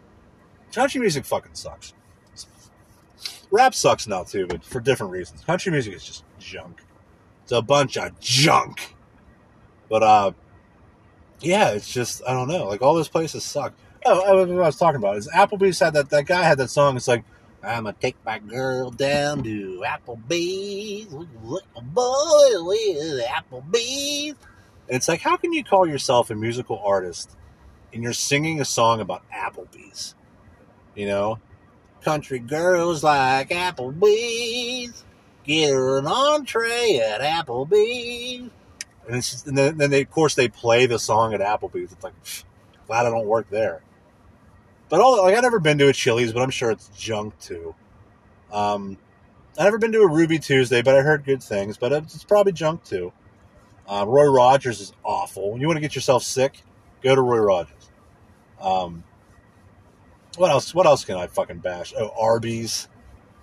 [0.71, 1.93] Country music fucking sucks.
[3.53, 5.43] Rap sucks now too, but for different reasons.
[5.43, 6.81] Country music is just junk.
[7.43, 8.95] It's a bunch of junk.
[9.89, 10.31] But uh
[11.39, 12.65] yeah, it's just I don't know.
[12.65, 13.73] Like all those places suck.
[14.07, 16.97] Oh, what I was talking about is Applebee's had that that guy had that song.
[16.97, 17.23] It's like
[17.61, 21.13] I'm gonna take my girl down to Applebee's.
[21.43, 24.35] Look, boy with Applebee's.
[24.87, 27.37] And it's like, how can you call yourself a musical artist
[27.93, 30.15] and you're singing a song about Applebee's?
[30.95, 31.39] You know,
[32.03, 35.03] country girls like Applebee's.
[35.43, 38.49] Get her an entree at Applebee's.
[39.07, 41.91] And, just, and then, then they, of course, they play the song at Applebee's.
[41.91, 42.45] It's like, pff,
[42.87, 43.81] glad I don't work there.
[44.89, 47.73] But all like I've never been to a Chili's, but I'm sure it's junk too.
[48.51, 48.97] Um,
[49.57, 51.77] I've never been to a Ruby Tuesday, but I heard good things.
[51.77, 53.11] But it's probably junk too.
[53.87, 55.51] Uh, Roy Rogers is awful.
[55.51, 56.61] When you want to get yourself sick,
[57.01, 57.89] go to Roy Rogers.
[58.61, 59.03] Um,
[60.37, 60.73] what else?
[60.73, 61.93] What else can I fucking bash?
[61.97, 62.87] Oh, Arby's.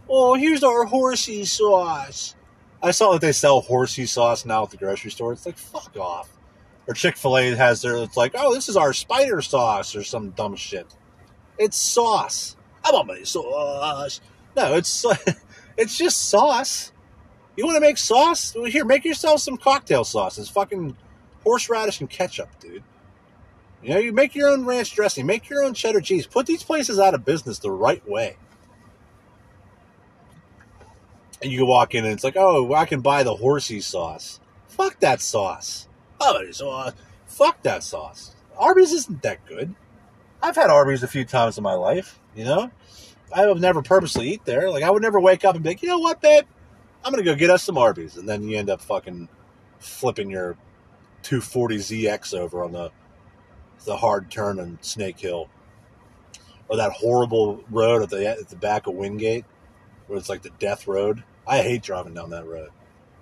[0.09, 2.35] Oh, here's our horsey sauce.
[2.83, 5.33] I saw that they sell horsey sauce now at the grocery store.
[5.33, 6.31] It's like fuck off.
[6.89, 7.97] Or Chick Fil A has their.
[7.99, 10.87] It's like, oh, this is our spider sauce or some dumb shit.
[11.59, 12.57] It's sauce.
[12.85, 14.21] I want my sauce.
[14.57, 15.05] No, it's
[15.77, 16.93] it's just sauce.
[17.57, 18.55] You want to make sauce?
[18.55, 20.39] Well, here, make yourself some cocktail sauce.
[20.39, 20.97] It's fucking
[21.45, 22.83] horseradish and ketchup, dude.
[23.83, 26.27] You know, you make your own ranch dressing, make your own cheddar cheese.
[26.27, 28.37] Put these places out of business the right way.
[31.43, 34.41] And you walk in and it's like, oh, I can buy the horsey sauce.
[34.69, 35.89] Fuck that sauce.
[36.21, 36.93] Oh, sauce.
[37.27, 38.35] Fuck that sauce.
[38.59, 39.75] Arby's isn't that good.
[40.43, 42.71] I've had Arby's a few times in my life, you know?
[43.33, 44.71] I would never purposely eat there.
[44.71, 46.45] Like, I would never wake up and be like, you know what, babe?
[47.05, 48.17] I'm going to go get us some Arby's.
[48.17, 49.29] And then you end up fucking
[49.79, 50.57] flipping your
[51.23, 52.91] 240ZX over on the
[53.85, 55.49] the hard turn on Snake Hill.
[56.69, 59.45] Or that horrible road at the, at the back of Wingate,
[60.07, 61.25] where it's like the death road.
[61.47, 62.71] I hate driving down that road.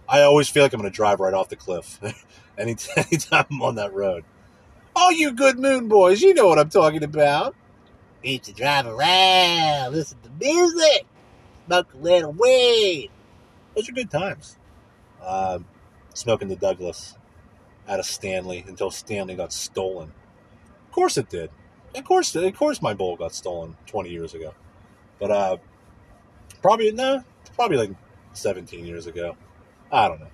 [0.09, 1.99] I always feel like I'm going to drive right off the cliff
[2.59, 4.25] anytime, anytime I'm on that road.
[4.97, 7.55] All you good moon boys, you know what I'm talking about.
[8.25, 11.07] Need to drive around, listen to music,
[11.67, 13.11] smoke a little weed.
[13.75, 14.57] Those are good times.
[15.25, 15.67] Um,
[16.15, 17.17] smoking the Douglas
[17.89, 20.13] out of Stanley until Stanley got stolen.
[20.89, 21.51] Of course it did.
[21.95, 24.55] Of course, of course, my bowl got stolen 20 years ago.
[25.21, 25.57] But uh,
[26.63, 27.23] probably no,
[27.55, 27.91] probably like
[28.33, 29.37] 17 years ago.
[29.93, 30.29] I don't know.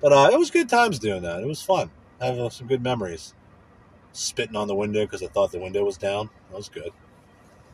[0.00, 1.42] But uh, it was good times doing that.
[1.42, 1.90] It was fun.
[2.20, 3.34] I have uh, some good memories
[4.12, 6.30] spitting on the window because I thought the window was down.
[6.50, 6.90] That was good.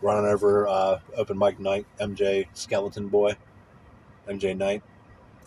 [0.00, 3.36] Running over uh, open mic night, MJ Skeleton Boy,
[4.28, 4.82] MJ Knight.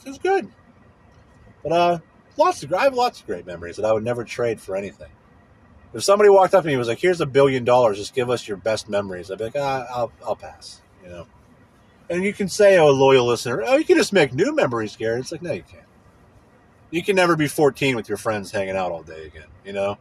[0.06, 0.50] It was good.
[1.64, 2.00] But uh,
[2.38, 5.10] lots of I have lots of great memories that I would never trade for anything.
[5.94, 8.30] If somebody walked up to me and was like, "Here's a billion dollars, just give
[8.30, 11.28] us your best memories," I'd be like, ah, "I'll I'll pass," you know.
[12.10, 15.20] And you can say, "Oh, loyal listener, oh, you can just make new memories, Gary."
[15.20, 15.84] It's like, no, you can't.
[16.92, 19.98] You can never be 14 with your friends hanging out all day again, you know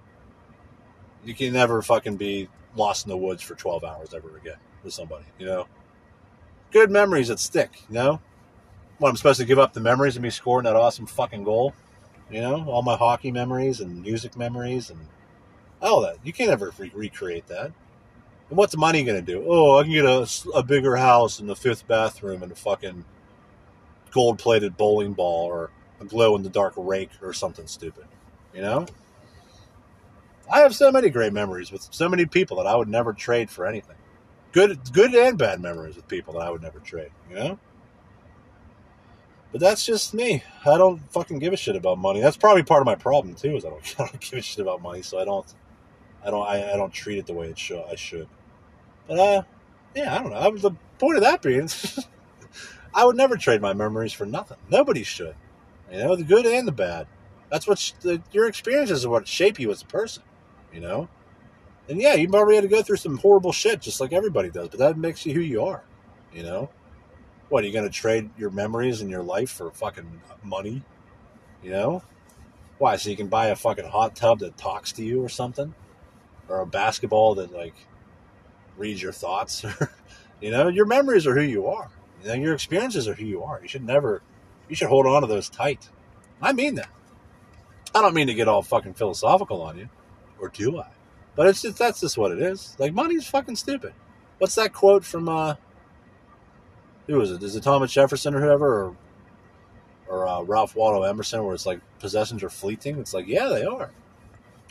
[1.27, 4.94] you can never fucking be lost in the woods for 12 hours ever again with
[4.94, 5.66] somebody, you know?
[6.70, 8.20] Good memories that stick, you know?
[8.99, 11.75] What, I'm supposed to give up the memories of me scoring that awesome fucking goal?
[12.31, 12.64] You know?
[12.68, 15.01] All my hockey memories and music memories and
[15.82, 16.16] all that.
[16.24, 17.72] You can't ever re- recreate that.
[18.48, 19.44] And what's money going to do?
[19.46, 23.04] Oh, I can get a, a bigger house and the fifth bathroom and a fucking
[24.12, 28.04] gold plated bowling ball or a glow in the dark rake or something stupid.
[28.54, 28.86] You know?
[30.50, 33.50] I have so many great memories with so many people that I would never trade
[33.50, 33.96] for anything.
[34.52, 37.10] Good, good and bad memories with people that I would never trade.
[37.28, 37.58] You know.
[39.52, 40.42] But that's just me.
[40.64, 42.20] I don't fucking give a shit about money.
[42.20, 43.56] That's probably part of my problem too.
[43.56, 45.46] Is I don't, I don't give a shit about money, so I don't,
[46.26, 47.85] I don't, I, I don't treat it the way it should.
[47.90, 48.29] I should.
[49.06, 49.42] But uh,
[49.94, 50.37] yeah, I don't know.
[50.37, 51.68] I, the point of that being,
[52.94, 54.58] I would never trade my memories for nothing.
[54.68, 55.37] Nobody should.
[55.90, 57.06] You know, the good and the bad.
[57.50, 60.24] That's what the, your experiences are what shape you as a person
[60.77, 61.08] you know?
[61.88, 64.68] And yeah, you probably had to go through some horrible shit just like everybody does,
[64.68, 65.83] but that makes you who you are,
[66.33, 66.70] you know?
[67.48, 70.83] What, are you going to trade your memories and your life for fucking money?
[71.62, 72.02] You know?
[72.79, 72.96] Why?
[72.96, 75.74] So you can buy a fucking hot tub that talks to you or something?
[76.49, 77.75] Or a basketball that, like,
[78.77, 79.65] reads your thoughts?
[80.40, 81.90] you know, your memories are who you are.
[82.23, 83.61] You know, your experiences are who you are.
[83.61, 84.23] You should never,
[84.69, 85.88] you should hold on to those tight.
[86.40, 86.88] I mean that.
[87.94, 89.88] I don't mean to get all fucking philosophical on you
[90.38, 90.88] or do I?
[91.35, 92.77] But it's just that's just what it is.
[92.79, 93.92] Like money's fucking stupid.
[94.38, 95.55] What's that quote from uh
[97.07, 97.42] who is it?
[97.42, 98.97] Is it Thomas Jefferson or whoever or
[100.09, 102.99] or uh, Ralph Waldo Emerson where it's like possessions are fleeting?
[102.99, 103.90] It's like, yeah, they are.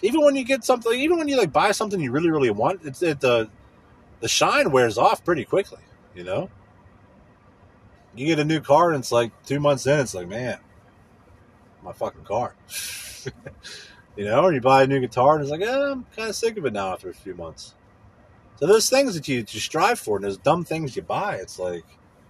[0.05, 2.81] Even when you get something even when you like buy something you really, really want,
[2.83, 3.49] it's it the
[4.19, 5.81] the shine wears off pretty quickly,
[6.15, 6.49] you know?
[8.15, 10.59] You get a new car and it's like two months in, it's like, man,
[11.83, 12.55] my fucking car.
[14.15, 16.35] You know, or you buy a new guitar and it's like, eh, I'm kind of
[16.35, 17.75] sick of it now after a few months.
[18.57, 21.59] So those things that you, you strive for and those dumb things you buy, it's
[21.59, 21.83] like,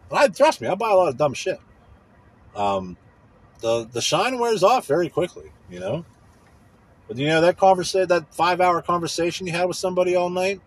[0.09, 1.59] And I trust me, I buy a lot of dumb shit.
[2.55, 2.97] Um,
[3.59, 6.05] the the shine wears off very quickly, you know.
[7.08, 10.60] But you know that conversation, that five hour conversation you had with somebody all night,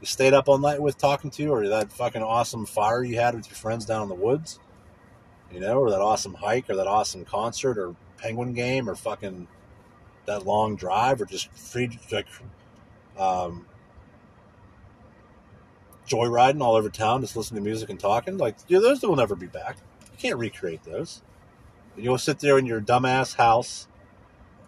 [0.00, 3.34] you stayed up all night with talking to, or that fucking awesome fire you had
[3.34, 4.58] with your friends down in the woods,
[5.52, 9.48] you know, or that awesome hike, or that awesome concert, or penguin game, or fucking
[10.26, 12.26] that long drive, or just free like
[13.18, 13.66] um,
[16.06, 18.36] joyriding all over town, just listening to music and talking.
[18.36, 19.78] Like, yeah, those will never be back.
[20.12, 21.22] You can't recreate those.
[21.96, 23.86] You'll sit there in your dumbass house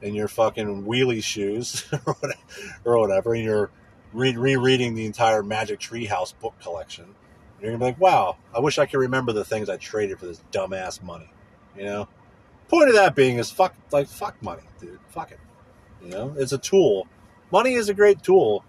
[0.04, 1.84] in your fucking wheelie shoes
[2.84, 3.70] or whatever, and you're
[4.12, 7.06] re- rereading the entire Magic Treehouse book collection.
[7.60, 10.26] You're gonna be like, wow, I wish I could remember the things I traded for
[10.26, 11.30] this dumbass money.
[11.76, 12.08] You know?
[12.68, 14.98] Point of that being is fuck like fuck money, dude.
[15.08, 15.40] Fuck it.
[16.02, 16.34] You know?
[16.36, 17.08] It's a tool.
[17.50, 18.62] Money is a great tool,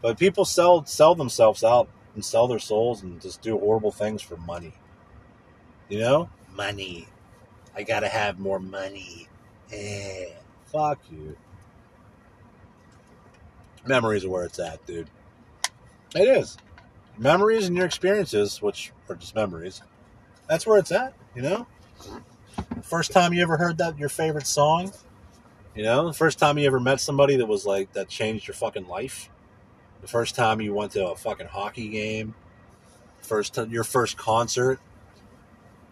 [0.00, 4.22] but people sell sell themselves out and sell their souls and just do horrible things
[4.22, 4.74] for money.
[5.88, 6.30] You know?
[6.54, 7.08] Money.
[7.74, 9.26] I gotta have more money.
[9.72, 10.26] Eh.
[10.72, 11.36] Fuck you.
[13.86, 15.08] Memories are where it's at, dude.
[16.14, 16.56] It is.
[17.16, 19.82] Memories and your experiences, which are just memories,
[20.48, 21.66] that's where it's at, you know?
[22.82, 24.92] First time you ever heard that your favorite song,
[25.74, 26.06] you know?
[26.06, 29.30] The first time you ever met somebody that was like that changed your fucking life.
[30.00, 32.34] The first time you went to a fucking hockey game.
[33.20, 34.80] First your first concert.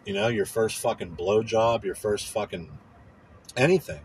[0.04, 2.70] You know, your first fucking blowjob, your first fucking
[3.56, 4.00] anything.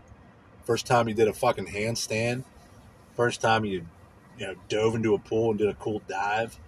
[0.64, 2.44] First time you did a fucking handstand.
[3.16, 3.86] First time you,
[4.38, 6.58] you know, dove into a pool and did a cool dive.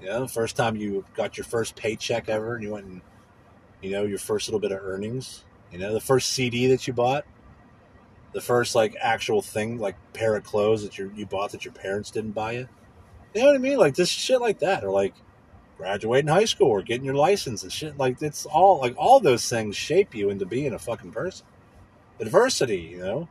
[0.00, 3.02] You know, first time you got your first paycheck ever and you went and,
[3.82, 5.44] you know, your first little bit of earnings.
[5.70, 7.26] You know, the first CD that you bought.
[8.32, 11.74] The first, like, actual thing, like, pair of clothes that you you bought that your
[11.74, 12.68] parents didn't buy you.
[13.34, 13.76] You know what I mean?
[13.76, 14.84] Like, this shit like that.
[14.84, 15.14] Or, like,
[15.76, 17.98] graduating high school or getting your license and shit.
[17.98, 21.44] Like, it's all, like, all those things shape you into being a fucking person
[22.20, 23.28] adversity, you know,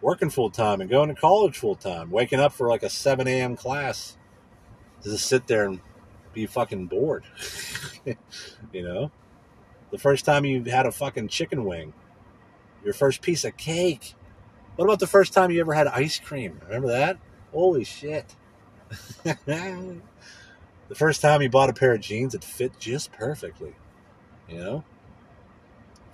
[0.00, 3.26] working full time and going to college full time, waking up for like a 7
[3.26, 3.56] a.m.
[3.56, 4.16] class
[5.02, 5.80] to just sit there and
[6.32, 7.24] be fucking bored.
[8.72, 9.10] you know,
[9.90, 11.92] the first time you had a fucking chicken wing,
[12.84, 14.14] your first piece of cake.
[14.76, 16.60] What about the first time you ever had ice cream?
[16.64, 17.18] Remember that?
[17.52, 18.34] Holy shit.
[19.24, 20.00] the
[20.94, 23.74] first time you bought a pair of jeans that fit just perfectly,
[24.48, 24.84] you know?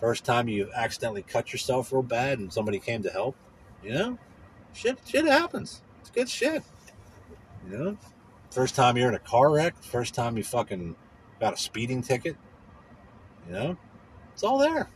[0.00, 3.36] First time you accidentally cut yourself real bad and somebody came to help.
[3.82, 4.18] You know?
[4.72, 5.82] Shit shit happens.
[6.00, 6.62] It's good shit.
[7.68, 7.98] You know?
[8.50, 10.96] First time you're in a car wreck, first time you fucking
[11.40, 12.36] got a speeding ticket.
[13.46, 13.76] You know?
[14.32, 14.88] It's all there.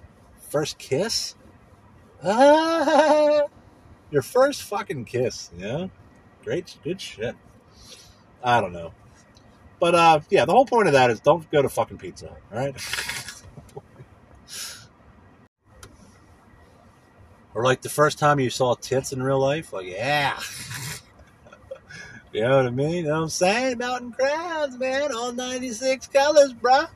[0.50, 1.34] First kiss.
[2.24, 3.48] Your
[4.22, 5.90] first fucking kiss, you know?
[6.44, 7.34] Great good shit.
[8.42, 8.92] I don't know.
[9.80, 12.58] But uh yeah, the whole point of that is don't go to fucking pizza, all
[12.58, 12.76] right?
[17.54, 20.40] Or like the first time you saw tits in real life, like yeah.
[22.32, 22.90] you know what I mean?
[22.90, 23.78] You know what I'm saying?
[23.78, 26.88] Mountain crowds, man, all 96 colors, bruh.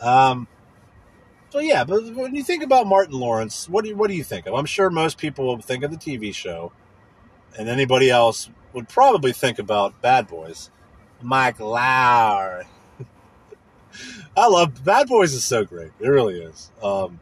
[0.00, 0.48] Um,
[1.50, 4.24] so yeah, but when you think about Martin Lawrence, what do you, what do you
[4.24, 4.54] think of?
[4.54, 6.72] I'm sure most people will think of the TV show,
[7.56, 10.70] and anybody else would probably think about Bad Boys.
[11.22, 12.66] Mike Lowrey.
[14.36, 15.92] I love Bad Boys is so great.
[15.98, 16.70] It really is.
[16.82, 17.20] Um,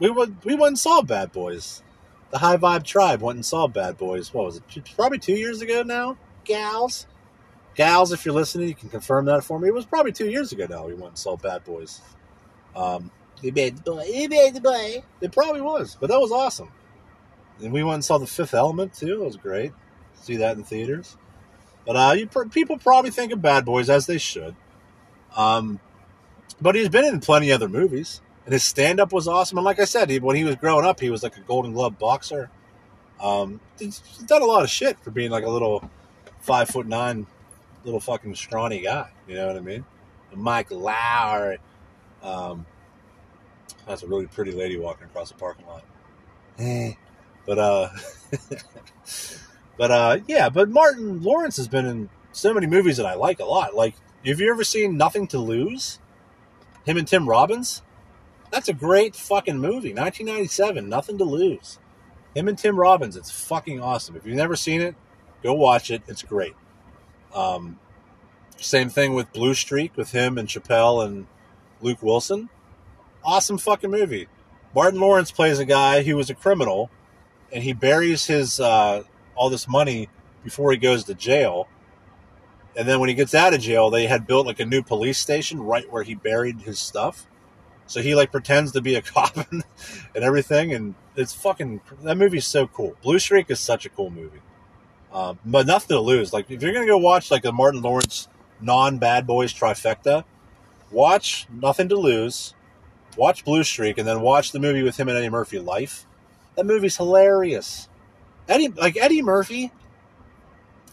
[0.00, 1.82] we went we went and saw Bad Boys.
[2.30, 4.32] The High Vibe Tribe went and saw Bad Boys.
[4.32, 4.64] What was it?
[4.96, 6.16] Probably two years ago now.
[6.44, 7.06] Gals,
[7.74, 9.68] gals, if you're listening, you can confirm that for me.
[9.68, 10.86] It was probably two years ago now.
[10.86, 12.00] We went and saw Bad Boys.
[12.74, 13.10] Um,
[13.42, 14.04] he made the boy.
[14.04, 15.04] He made the boy.
[15.20, 16.70] It probably was, but that was awesome.
[17.60, 19.22] And we went and saw The Fifth Element too.
[19.22, 19.72] It was great.
[20.14, 21.16] See that in theaters.
[21.86, 24.54] But uh, you, people probably think of Bad Boys as they should.
[25.36, 25.78] Um,
[26.60, 28.20] but he's been in plenty other movies
[28.50, 29.58] and his stand up was awesome.
[29.58, 32.00] And like I said, when he was growing up, he was like a Golden Glove
[32.00, 32.50] boxer.
[33.22, 35.88] Um, he's done a lot of shit for being like a little
[36.40, 37.28] five foot nine,
[37.84, 39.08] little fucking scrawny guy.
[39.28, 39.84] You know what I mean?
[40.34, 41.58] Mike Lowrey.
[42.24, 42.66] Um,
[43.86, 45.84] that's a really pretty lady walking across the parking lot.
[46.58, 46.94] Eh.
[47.46, 47.88] But uh,
[49.78, 50.48] but uh, yeah.
[50.48, 53.76] But Martin Lawrence has been in so many movies that I like a lot.
[53.76, 53.94] Like,
[54.26, 56.00] have you ever seen Nothing to Lose?
[56.84, 57.82] Him and Tim Robbins.
[58.50, 59.94] That's a great fucking movie.
[59.94, 61.78] 1997, Nothing to Lose.
[62.34, 63.16] Him and Tim Robbins.
[63.16, 64.16] It's fucking awesome.
[64.16, 64.94] If you've never seen it,
[65.42, 66.02] go watch it.
[66.06, 66.54] It's great.
[67.34, 67.78] Um,
[68.56, 71.26] same thing with Blue Streak with him and Chappelle and
[71.80, 72.48] Luke Wilson.
[73.24, 74.28] Awesome fucking movie.
[74.74, 76.90] Martin Lawrence plays a guy who was a criminal,
[77.52, 79.02] and he buries his uh,
[79.34, 80.08] all this money
[80.44, 81.68] before he goes to jail.
[82.76, 85.18] And then when he gets out of jail, they had built like a new police
[85.18, 87.26] station right where he buried his stuff.
[87.90, 89.64] So he like pretends to be a cop and,
[90.14, 92.94] and everything, and it's fucking that movie's so cool.
[93.02, 94.40] Blue Streak is such a cool movie,
[95.12, 96.32] um, but nothing to lose.
[96.32, 98.28] Like if you're gonna go watch like a Martin Lawrence
[98.60, 100.22] non Bad Boys trifecta,
[100.92, 102.54] watch Nothing to Lose,
[103.16, 106.06] watch Blue Streak, and then watch the movie with him and Eddie Murphy, Life.
[106.54, 107.88] That movie's hilarious.
[108.48, 109.72] Eddie like Eddie Murphy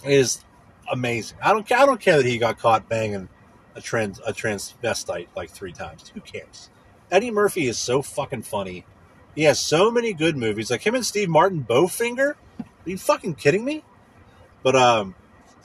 [0.03, 0.43] is
[0.91, 1.37] amazing.
[1.43, 3.29] I don't I don't care that he got caught banging
[3.75, 6.11] a trans a transvestite like three times.
[6.15, 6.71] Who cares?
[7.11, 8.85] Eddie Murphy is so fucking funny.
[9.35, 10.71] He has so many good movies.
[10.71, 12.35] Like him and Steve Martin, Bowfinger.
[12.59, 13.83] Are you fucking kidding me?
[14.63, 15.15] But um,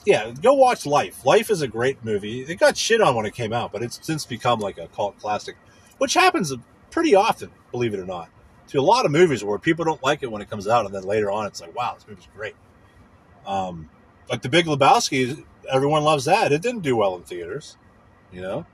[0.05, 1.25] yeah, go watch Life.
[1.25, 2.43] Life is a great movie.
[2.43, 5.19] It got shit on when it came out, but it's since become like a cult
[5.19, 5.57] classic,
[5.99, 6.53] which happens
[6.91, 8.29] pretty often, believe it or not,
[8.69, 10.95] to a lot of movies where people don't like it when it comes out, and
[10.95, 12.55] then later on it's like, wow, this movie's great.
[13.47, 13.89] Um,
[14.29, 16.53] like The Big Lebowski, everyone loves that.
[16.53, 17.77] It didn't do well in theaters,
[18.33, 18.67] you know.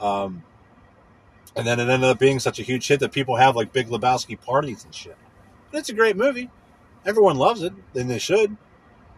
[0.00, 0.42] Um,
[1.56, 3.88] and then it ended up being such a huge hit that people have like Big
[3.88, 5.16] Lebowski parties and shit.
[5.70, 6.50] But it's a great movie.
[7.04, 8.56] Everyone loves it, and they should.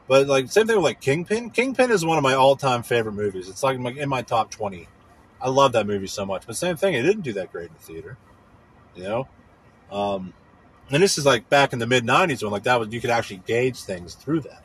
[0.09, 1.51] But like same thing with like Kingpin.
[1.51, 3.49] Kingpin is one of my all-time favorite movies.
[3.49, 4.89] It's like in my top twenty.
[5.41, 6.47] I love that movie so much.
[6.47, 8.17] But same thing, it didn't do that great in the theater.
[8.95, 9.29] You know,
[9.91, 10.33] um,
[10.91, 13.11] and this is like back in the mid '90s when like that was you could
[13.11, 14.63] actually gauge things through that.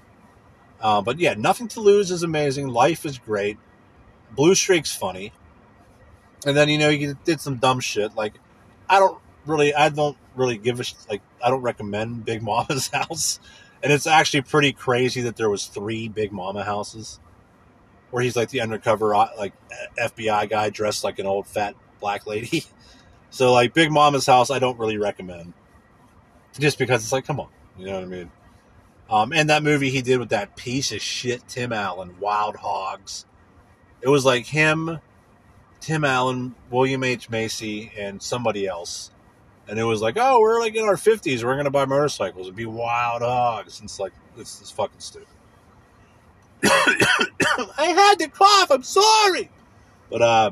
[0.80, 2.68] Uh, but yeah, nothing to lose is amazing.
[2.68, 3.58] Life is great.
[4.32, 5.34] Blue Streak's funny.
[6.46, 8.34] And then you know he did some dumb shit like
[8.90, 13.40] I don't really I don't really give a like I don't recommend Big Mama's house,
[13.84, 17.20] and it's actually pretty crazy that there was three Big Mama houses,
[18.10, 19.54] where he's like the undercover uh, like
[20.00, 22.66] FBI guy dressed like an old fat black lady.
[23.34, 25.54] So like Big Mama's house I don't really recommend,
[26.60, 28.32] just because it's like come on you know what I mean.
[29.10, 33.26] Um, and that movie he did with that piece of shit Tim Allen, Wild Hogs.
[34.02, 35.00] It was like him
[35.82, 37.30] Tim Allen, William H.
[37.30, 39.12] Macy, and somebody else.
[39.68, 41.44] And it was like, oh, we're like in our 50s.
[41.44, 43.80] We're going to buy motorcycles and be wild hogs.
[43.80, 45.28] And it's like, this is fucking stupid.
[46.64, 48.70] I had to cough.
[48.70, 49.50] I'm sorry.
[50.10, 50.52] But, uh,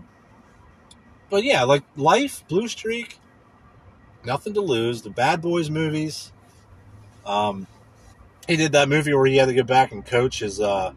[1.29, 3.19] but yeah, like Life, Blue Streak,
[4.25, 6.31] Nothing to Lose, the Bad Boys movies.
[7.25, 7.67] Um,
[8.47, 10.93] he did that movie where he had to go back and coach his, uh,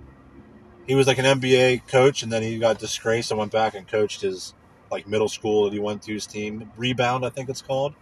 [0.87, 3.87] he was like an NBA coach, and then he got disgraced and went back and
[3.87, 4.55] coached his
[4.91, 6.71] like middle school that he went to his team.
[6.77, 7.95] Rebound, I think it's called.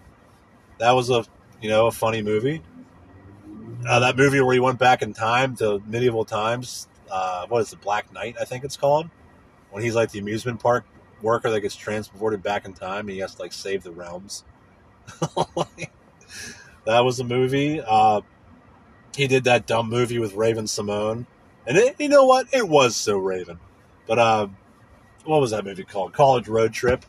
[0.78, 1.24] That was a
[1.60, 2.62] you know a funny movie.
[3.88, 6.88] Uh, that movie where he went back in time to medieval times.
[7.10, 8.36] Uh, what is it, Black Knight?
[8.40, 9.08] I think it's called.
[9.70, 10.84] When he's like the amusement park
[11.22, 14.44] worker that gets transported back in time, and he has to like save the realms.
[16.84, 17.80] that was a movie.
[17.80, 18.22] Uh,
[19.14, 21.26] he did that dumb movie with Raven-Symoné
[21.66, 22.46] and it, you know what?
[22.52, 23.58] It was so Raven.
[24.06, 24.48] But uh,
[25.24, 26.12] what was that movie called?
[26.12, 27.04] College Road Trip.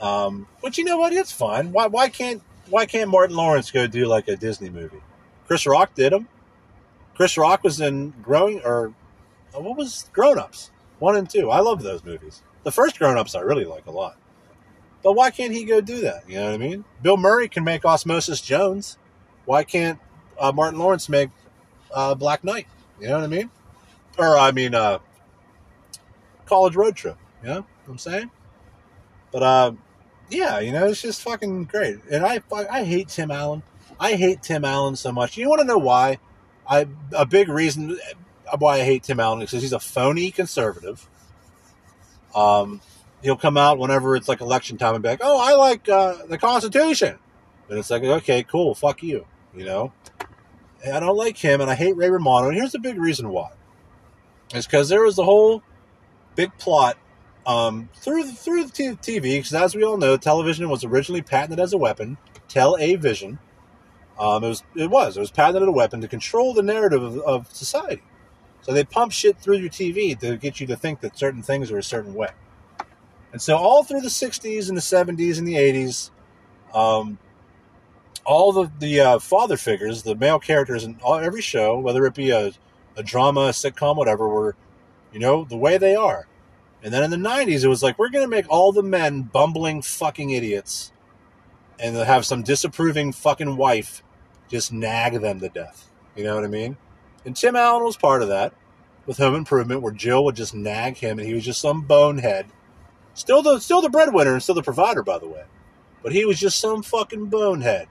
[0.00, 1.12] Um, but you know what?
[1.12, 1.72] It's fine.
[1.72, 5.00] Why why can't why can't Martin Lawrence go do like a Disney movie?
[5.46, 6.28] Chris Rock did them.
[7.14, 8.94] Chris Rock was in Growing or
[9.54, 11.50] uh, what was Grown Ups one and two.
[11.50, 12.42] I love those movies.
[12.62, 14.16] The first Grown Ups I really like a lot.
[15.02, 16.28] But why can't he go do that?
[16.28, 16.84] You know what I mean?
[17.02, 18.98] Bill Murray can make Osmosis Jones.
[19.46, 19.98] Why can't
[20.38, 21.30] uh, Martin Lawrence make
[21.92, 22.66] uh, Black Knight?
[23.00, 23.50] You know what I mean?
[24.18, 24.98] Or I mean, uh,
[26.46, 27.16] college road trip.
[27.42, 28.30] You know what I'm saying?
[29.32, 29.72] But uh,
[30.28, 31.98] yeah, you know, it's just fucking great.
[32.10, 33.62] And I I hate Tim Allen.
[33.98, 35.36] I hate Tim Allen so much.
[35.36, 36.18] You want to know why?
[36.68, 37.98] I a big reason
[38.58, 41.08] why I hate Tim Allen is because he's a phony conservative.
[42.34, 42.80] Um,
[43.22, 46.26] he'll come out whenever it's like election time and be like, "Oh, I like uh,
[46.26, 47.18] the Constitution,"
[47.68, 49.92] and it's like, "Okay, cool, fuck you," you know.
[50.84, 52.48] And I don't like him, and I hate Ray Romano.
[52.48, 53.50] And here's the big reason why:
[54.54, 55.62] is because there was a whole
[56.36, 56.96] big plot
[57.46, 59.22] um, through the, through the TV.
[59.22, 62.16] Because as we all know, television was originally patented as a weapon,
[62.48, 63.38] tell a vision.
[64.18, 67.02] Um, it was it was it was patented as a weapon to control the narrative
[67.02, 68.02] of, of society.
[68.62, 71.70] So they pump shit through your TV to get you to think that certain things
[71.70, 72.30] are a certain way.
[73.32, 76.10] And so all through the 60s and the 70s and the 80s,
[76.74, 77.18] um,
[78.24, 82.14] all the the uh, father figures, the male characters in all, every show, whether it
[82.14, 82.52] be a,
[82.96, 84.56] a drama, a sitcom, whatever, were
[85.12, 86.26] you know the way they are.
[86.82, 89.22] And then in the '90s, it was like we're going to make all the men
[89.22, 90.92] bumbling fucking idiots,
[91.78, 94.02] and have some disapproving fucking wife
[94.48, 95.90] just nag them to death.
[96.16, 96.76] You know what I mean?
[97.24, 98.52] And Tim Allen was part of that
[99.06, 102.46] with Home Improvement, where Jill would just nag him, and he was just some bonehead.
[103.14, 105.44] Still the still the breadwinner and still the provider, by the way.
[106.02, 107.88] But he was just some fucking bonehead.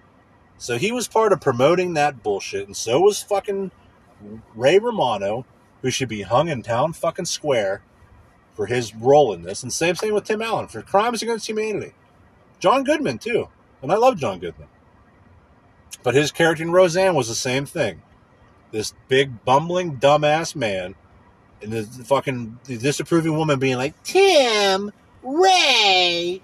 [0.60, 3.72] So he was part of promoting that bullshit, and so was fucking
[4.53, 5.45] Ray Romano,
[5.82, 7.82] who should be hung in town fucking square
[8.53, 9.64] for his role in this.
[9.64, 11.93] And same thing with Tim Allen for crimes against humanity.
[12.60, 13.47] John Goodman, too.
[13.82, 14.68] And I love John Goodman.
[16.03, 18.01] But his character in Roseanne was the same thing.
[18.72, 20.95] This big, bumbling, dumbass man,
[21.62, 24.91] and the fucking the disapproving woman being like, Tim,
[25.24, 26.41] Ray,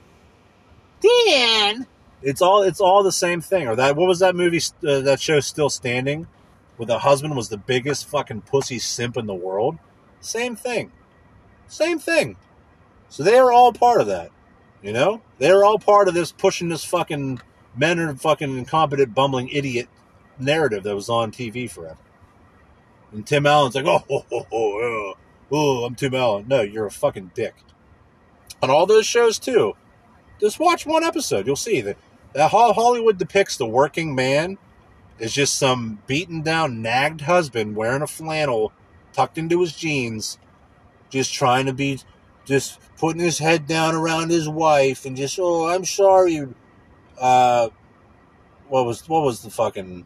[1.01, 1.85] Dan.
[2.21, 3.67] It's all it's all the same thing.
[3.67, 4.61] Or that what was that movie?
[4.87, 6.27] Uh, that show Still Standing,
[6.77, 9.77] where the husband was the biggest fucking pussy simp in the world.
[10.21, 10.91] Same thing.
[11.67, 12.37] Same thing.
[13.09, 14.31] So they are all part of that.
[14.81, 17.39] You know, they're all part of this pushing this fucking
[17.75, 19.89] men are fucking incompetent, bumbling idiot
[20.39, 21.97] narrative that was on TV forever.
[23.11, 25.13] And Tim Allen's like, oh, oh, oh, oh,
[25.51, 26.45] oh, I'm Tim Allen.
[26.47, 27.55] No, you're a fucking dick.
[28.61, 29.75] On all those shows too,
[30.39, 31.45] just watch one episode.
[31.45, 31.97] You'll see that
[32.33, 34.57] that how Hollywood depicts the working man
[35.19, 38.73] is just some beaten down, nagged husband wearing a flannel
[39.13, 40.37] tucked into his jeans,
[41.09, 41.99] just trying to be,
[42.43, 46.45] just putting his head down around his wife and just, oh, I'm sorry.
[47.17, 47.69] Uh,
[48.67, 50.05] what was what was the fucking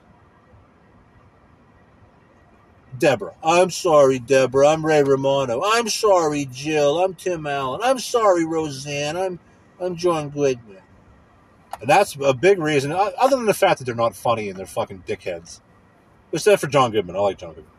[2.97, 3.35] Deborah.
[3.43, 4.67] I'm sorry, Deborah.
[4.67, 5.61] I'm Ray Romano.
[5.63, 7.03] I'm sorry, Jill.
[7.03, 7.81] I'm Tim Allen.
[7.83, 9.15] I'm sorry, Roseanne.
[9.15, 9.39] I'm
[9.79, 10.77] I'm John Goodman.
[11.79, 14.65] And that's a big reason, other than the fact that they're not funny and they're
[14.65, 15.61] fucking dickheads.
[16.31, 17.15] Except for John Goodman.
[17.15, 17.73] I like John Goodman.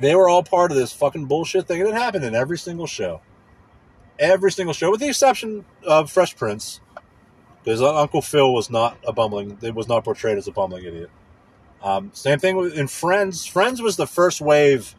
[0.00, 2.86] They were all part of this fucking bullshit thing, and it happened in every single
[2.86, 3.20] show.
[4.18, 6.80] Every single show, with the exception of Fresh Prince,
[7.62, 11.10] because Uncle Phil was not a bumbling, it was not portrayed as a bumbling idiot.
[11.82, 13.44] Um, same thing with, in Friends.
[13.46, 14.94] Friends was the first wave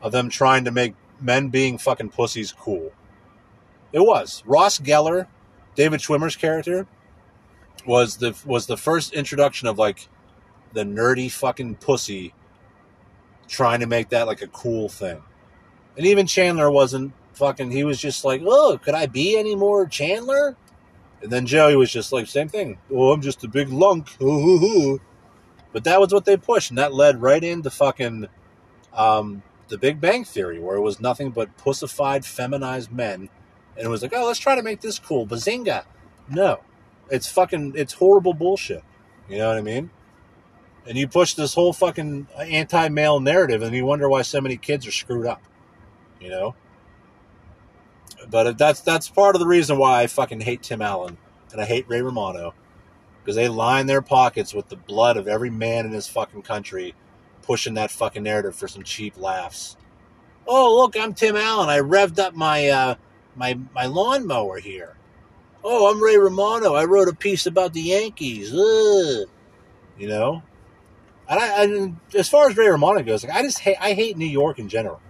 [0.00, 2.92] of them trying to make men being fucking pussies cool.
[3.92, 5.26] It was Ross Geller,
[5.80, 6.86] David Schwimmer's character,
[7.86, 10.08] was the was the first introduction of like
[10.74, 12.34] the nerdy fucking pussy
[13.48, 15.22] trying to make that like a cool thing.
[15.96, 19.86] And even Chandler wasn't fucking he was just like, "Oh, could I be any more
[19.86, 20.54] Chandler?"
[21.22, 22.76] And then Joey was just like, same thing.
[22.92, 24.08] Oh, I'm just a big lunk.
[25.72, 28.26] But that was what they pushed, and that led right into fucking
[28.92, 33.28] um, the Big Bang Theory, where it was nothing but pussified, feminized men.
[33.80, 35.26] And it was like, oh, let's try to make this cool.
[35.26, 35.84] Bazinga.
[36.28, 36.60] No.
[37.10, 38.84] It's fucking, it's horrible bullshit.
[39.26, 39.88] You know what I mean?
[40.86, 44.58] And you push this whole fucking anti male narrative, and you wonder why so many
[44.58, 45.42] kids are screwed up.
[46.20, 46.54] You know?
[48.28, 51.16] But that's that's part of the reason why I fucking hate Tim Allen
[51.50, 52.52] and I hate Ray Romano
[53.22, 56.94] because they line their pockets with the blood of every man in this fucking country
[57.40, 59.78] pushing that fucking narrative for some cheap laughs.
[60.46, 61.70] Oh, look, I'm Tim Allen.
[61.70, 62.94] I revved up my uh,
[63.40, 64.94] my my lawnmower here.
[65.64, 66.74] Oh, I'm Ray Romano.
[66.74, 68.52] I wrote a piece about the Yankees.
[68.52, 69.28] Ugh.
[69.98, 70.42] You know,
[71.28, 74.16] and I, I, as far as Ray Romano goes, like I just hate I hate
[74.16, 75.00] New York in general,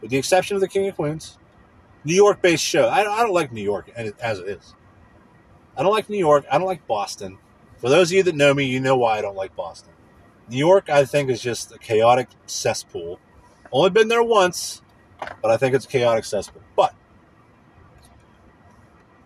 [0.00, 1.38] with the exception of the King of Queens.
[2.04, 2.86] New York based show.
[2.86, 4.74] I, I don't like New York as it is.
[5.76, 6.44] I don't like New York.
[6.50, 7.38] I don't like Boston.
[7.78, 9.92] For those of you that know me, you know why I don't like Boston.
[10.48, 13.20] New York, I think, is just a chaotic cesspool.
[13.70, 14.82] Only been there once,
[15.42, 16.62] but I think it's a chaotic cesspool.
[16.74, 16.94] But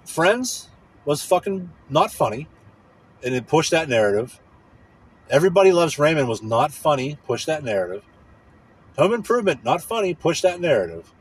[0.04, 0.68] Friends
[1.04, 2.48] was fucking not funny,
[3.22, 4.40] and it pushed that narrative.
[5.30, 8.04] Everybody Loves Raymond was not funny, pushed that narrative.
[8.98, 11.12] Home Improvement, not funny, pushed that narrative.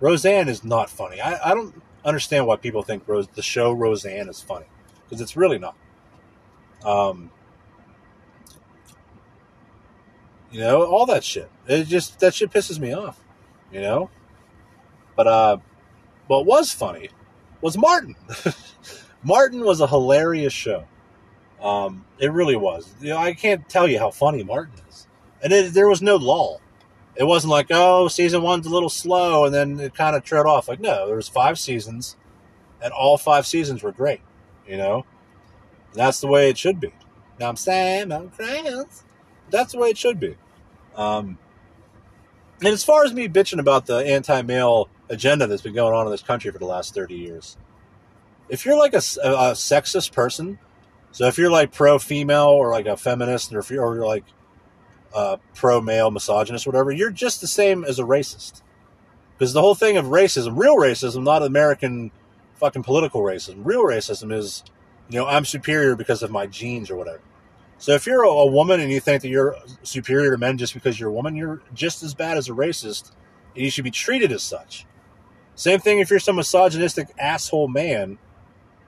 [0.00, 1.20] Roseanne is not funny.
[1.20, 4.66] I, I don't understand why people think Rose, the show Roseanne is funny
[5.04, 5.76] because it's really not.
[6.84, 7.30] Um,
[10.50, 11.50] you know, all that shit.
[11.66, 13.20] It just that shit pisses me off.
[13.72, 14.10] You know,
[15.16, 15.56] but uh,
[16.26, 17.10] what was funny
[17.62, 18.16] was Martin.
[19.22, 20.84] Martin was a hilarious show.
[21.62, 22.92] Um, it really was.
[23.00, 25.06] You know, I can't tell you how funny Martin is,
[25.42, 26.60] and it, there was no lull.
[27.14, 30.46] It wasn't like, oh, season one's a little slow and then it kind of trailed
[30.46, 30.68] off.
[30.68, 32.16] Like, no, there was five seasons
[32.82, 34.20] and all five seasons were great,
[34.66, 35.04] you know?
[35.90, 36.92] And that's the way it should be.
[37.38, 39.04] Now I'm saying, I'm friends.
[39.50, 40.36] That's the way it should be.
[40.96, 41.38] Um,
[42.60, 46.10] and as far as me bitching about the anti-male agenda that's been going on in
[46.10, 47.56] this country for the last 30 years,
[48.48, 50.58] if you're like a, a sexist person,
[51.12, 54.24] so if you're like pro-female or like a feminist, or if you're, or you're like
[55.14, 58.62] uh, pro male misogynist, whatever, you're just the same as a racist.
[59.38, 62.10] Because the whole thing of racism, real racism, not American
[62.54, 64.64] fucking political racism, real racism is,
[65.08, 67.20] you know, I'm superior because of my genes or whatever.
[67.76, 70.72] So if you're a, a woman and you think that you're superior to men just
[70.72, 73.12] because you're a woman, you're just as bad as a racist,
[73.54, 74.86] and you should be treated as such.
[75.54, 78.18] Same thing if you're some misogynistic asshole man,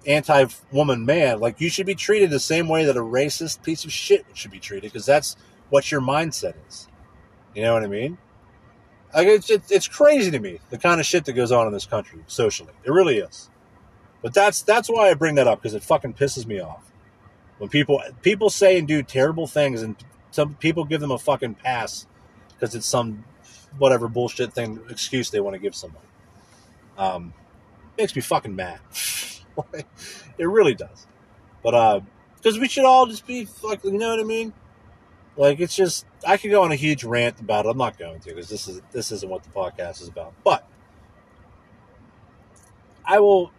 [0.07, 3.85] anti woman man, like you should be treated the same way that a racist piece
[3.85, 5.37] of shit should be treated, because that's
[5.71, 6.89] what your mindset is.
[7.55, 8.19] You know what I mean?
[9.15, 11.73] Like it's, it's it's crazy to me the kind of shit that goes on in
[11.73, 12.73] this country socially.
[12.85, 13.49] It really is.
[14.23, 16.91] But that's that's why I bring that up because it fucking pisses me off
[17.59, 19.97] when people people say and do terrible things and
[20.31, 22.07] some people give them a fucking pass
[22.49, 23.25] because it's some
[23.79, 26.03] whatever bullshit thing excuse they want to give someone.
[26.97, 27.33] Um,
[27.99, 28.81] makes me fucking mad.
[29.75, 31.07] it really does.
[31.63, 32.01] But uh,
[32.37, 34.53] because we should all just be fucking, you know what I mean?
[35.37, 37.71] Like it's just I could go on a huge rant about it.
[37.71, 40.33] I'm not going to because this is this isn't what the podcast is about.
[40.45, 40.67] But
[43.05, 43.51] I will.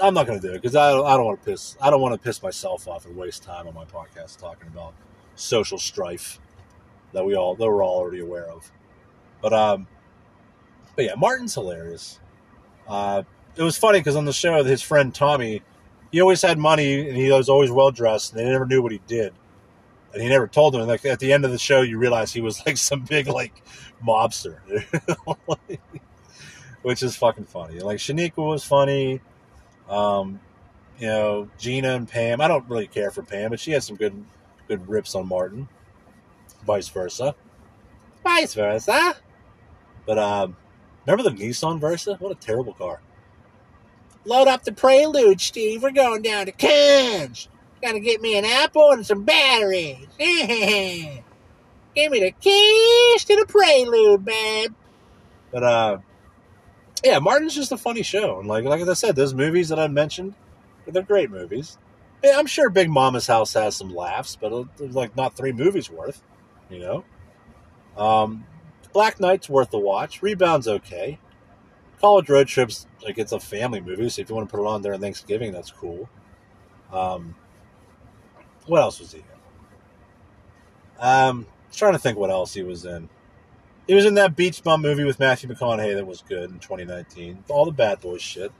[0.00, 1.76] I'm not going to do it because I, I don't want to piss.
[1.80, 4.94] I don't want to piss myself off and waste time on my podcast talking about
[5.34, 6.38] social strife
[7.12, 8.70] that we all that we're all already aware of.
[9.42, 9.88] But um,
[10.94, 12.20] but yeah, Martin's hilarious.
[12.90, 13.22] Uh,
[13.56, 15.62] it was funny because on the show, his friend Tommy,
[16.12, 18.92] he always had money and he was always well dressed, and they never knew what
[18.92, 19.32] he did
[20.12, 20.86] and he never told them.
[20.86, 23.62] Like at the end of the show, you realize he was like some big like
[24.04, 24.58] mobster,
[26.82, 27.80] which is fucking funny.
[27.80, 29.20] Like Shaniqua was funny.
[29.88, 30.40] Um,
[30.98, 32.40] you know, Gina and Pam.
[32.40, 34.24] I don't really care for Pam, but she had some good
[34.68, 35.68] good rips on Martin.
[36.66, 37.34] Vice versa.
[38.22, 39.16] Vice versa.
[40.06, 40.56] But um,
[41.06, 42.16] remember the Nissan Versa?
[42.18, 43.00] What a terrible car.
[44.24, 45.82] Load up the Prelude, Steve.
[45.82, 47.48] We're going down to Cannes.
[47.82, 50.06] Gotta get me an apple and some batteries.
[50.18, 54.72] Give me the keys to the prelude, babe.
[55.50, 55.98] But uh
[57.02, 58.38] yeah, Martin's just a funny show.
[58.38, 60.34] And like like I said, those movies that I mentioned,
[60.86, 61.78] they're great movies.
[62.22, 65.90] Yeah, I'm sure Big Mama's House has some laughs, but there's like not three movies
[65.90, 66.22] worth,
[66.68, 67.04] you know.
[67.96, 68.44] Um,
[68.92, 70.22] Black Knight's worth the watch.
[70.22, 71.18] Rebound's okay.
[72.00, 74.66] College Road Trips like it's a family movie, so if you want to put it
[74.66, 76.08] on during Thanksgiving, that's cool.
[76.92, 77.34] Um,
[78.66, 79.24] what else was he in?
[80.98, 83.08] Um, trying to think what else he was in.
[83.86, 87.44] He was in that Beach Bum movie with Matthew McConaughey that was good in 2019.
[87.48, 88.52] All the Bad Boys shit.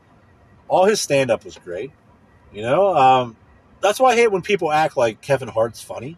[0.68, 1.92] All his stand up was great.
[2.52, 3.36] You know, um,
[3.80, 6.16] that's why I hate when people act like Kevin Hart's funny.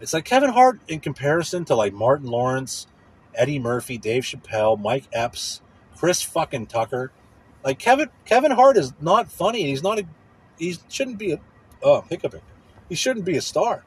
[0.00, 2.86] It's like Kevin Hart in comparison to like Martin Lawrence,
[3.34, 5.60] Eddie Murphy, Dave Chappelle, Mike Epps,
[5.96, 7.12] Chris fucking Tucker.
[7.64, 9.64] Like Kevin Kevin Hart is not funny.
[9.64, 10.04] He's not a
[10.58, 11.40] he shouldn't be a
[11.82, 12.42] oh hiccuping.
[12.88, 13.84] He shouldn't be a star.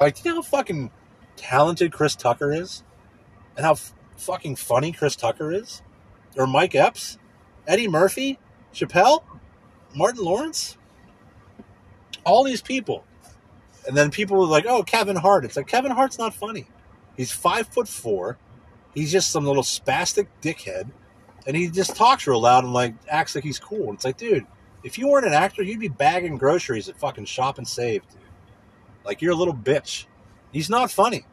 [0.00, 0.90] Like, do you know how fucking
[1.36, 2.82] talented Chris Tucker is?
[3.56, 5.82] And how f- fucking funny Chris Tucker is?
[6.36, 7.18] Or Mike Epps?
[7.66, 8.38] Eddie Murphy?
[8.72, 9.24] Chappelle?
[9.94, 10.76] Martin Lawrence?
[12.24, 13.04] All these people.
[13.86, 15.44] And then people were like, oh, Kevin Hart.
[15.44, 16.66] It's like, Kevin Hart's not funny.
[17.18, 18.38] He's five foot four.
[18.94, 20.90] He's just some little spastic dickhead.
[21.46, 23.88] And he just talks real loud and like acts like he's cool.
[23.88, 24.46] And it's like, dude,
[24.84, 28.20] if you weren't an actor, you'd be bagging groceries at fucking Shop and Save, dude.
[29.04, 30.06] Like you're a little bitch.
[30.52, 31.26] He's not funny.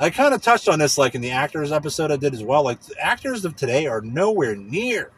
[0.00, 2.64] I kind of touched on this like in the actors episode I did as well.
[2.64, 5.12] Like the actors of today are nowhere near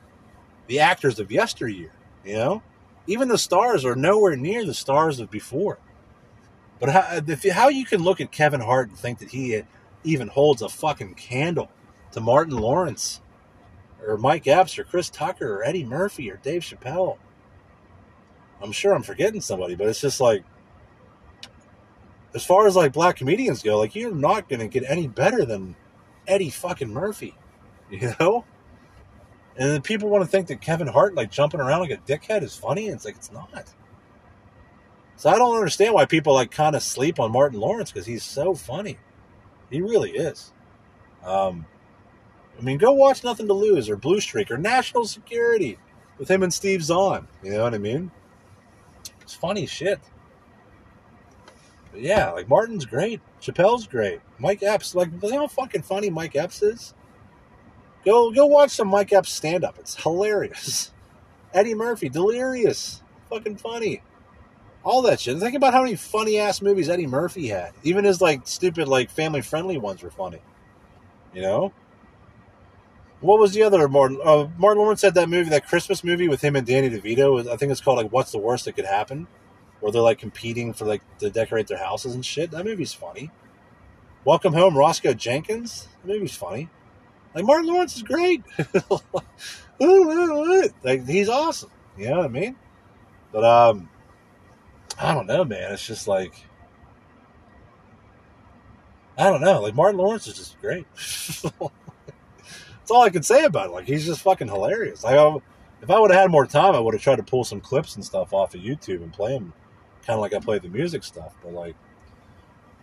[0.66, 1.92] the actors of yesteryear.
[2.22, 2.62] You know,
[3.06, 5.78] even the stars are nowhere near the stars of before.
[6.84, 9.56] But how, uh, if, how you can look at Kevin Hart and think that he
[9.56, 9.62] uh,
[10.02, 11.70] even holds a fucking candle
[12.12, 13.22] to Martin Lawrence
[14.06, 17.16] or Mike Epps or Chris Tucker or Eddie Murphy or Dave Chappelle.
[18.62, 20.44] I'm sure I'm forgetting somebody, but it's just like
[22.34, 25.76] as far as like black comedians go, like you're not gonna get any better than
[26.28, 27.34] Eddie fucking Murphy,
[27.90, 28.44] you know?
[29.56, 32.42] And then people want to think that Kevin Hart like jumping around like a dickhead
[32.42, 33.72] is funny, and it's like it's not.
[35.16, 38.24] So I don't understand why people like kind of sleep on Martin Lawrence because he's
[38.24, 38.98] so funny.
[39.70, 40.52] He really is.
[41.24, 41.66] Um,
[42.58, 45.78] I mean, go watch Nothing to Lose or Blue Streak or National Security
[46.18, 47.26] with him and Steve Zahn.
[47.42, 48.10] You know what I mean?
[49.22, 50.00] It's funny shit.
[51.90, 53.20] But yeah, like Martin's great.
[53.40, 54.20] Chappelle's great.
[54.38, 56.94] Mike Epps, like, you know how fucking funny Mike Epps is?
[58.04, 59.78] Go go watch some Mike Epps stand up.
[59.78, 60.92] It's hilarious.
[61.54, 63.02] Eddie Murphy, delirious.
[63.30, 64.02] Fucking funny.
[64.84, 65.38] All that shit.
[65.38, 67.72] Think about how many funny ass movies Eddie Murphy had.
[67.82, 70.40] Even his like stupid, like family friendly ones were funny.
[71.32, 71.72] You know?
[73.20, 74.20] What was the other Martin?
[74.22, 77.48] Uh, Martin Lawrence had that movie, that Christmas movie with him and Danny DeVito.
[77.48, 79.26] I think it's called like "What's the Worst That Could Happen,"
[79.80, 82.50] where they're like competing for like to decorate their houses and shit.
[82.50, 83.30] That movie's funny.
[84.26, 85.88] Welcome Home, Roscoe Jenkins.
[86.04, 86.68] The movie's funny.
[87.34, 88.42] Like Martin Lawrence is great.
[90.84, 91.70] like he's awesome.
[91.96, 92.56] You know what I mean?
[93.32, 93.88] But um,
[94.98, 95.72] I don't know, man.
[95.72, 96.34] It's just like
[99.16, 99.60] I don't know.
[99.60, 100.86] Like Martin Lawrence is just great.
[100.94, 103.72] That's all I can say about it.
[103.72, 105.04] Like he's just fucking hilarious.
[105.04, 105.36] Like I,
[105.82, 107.94] if I would have had more time, I would have tried to pull some clips
[107.94, 109.52] and stuff off of YouTube and play them,
[110.04, 111.34] kind of like I play the music stuff.
[111.42, 111.76] But like,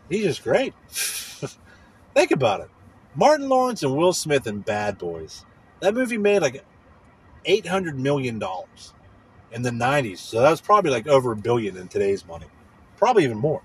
[0.09, 0.73] he's just great.
[2.13, 2.69] Think about it.
[3.13, 5.45] Martin Lawrence and Will Smith in Bad Boys.
[5.81, 6.63] That movie made like
[7.45, 8.93] eight hundred million dollars
[9.51, 10.19] in the nineties.
[10.19, 12.47] So that's probably like over a billion in today's money.
[12.97, 13.61] Probably even more.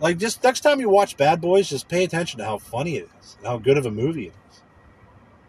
[0.00, 3.08] Like just next time you watch Bad Boys, just pay attention to how funny it
[3.20, 4.62] is and how good of a movie it is.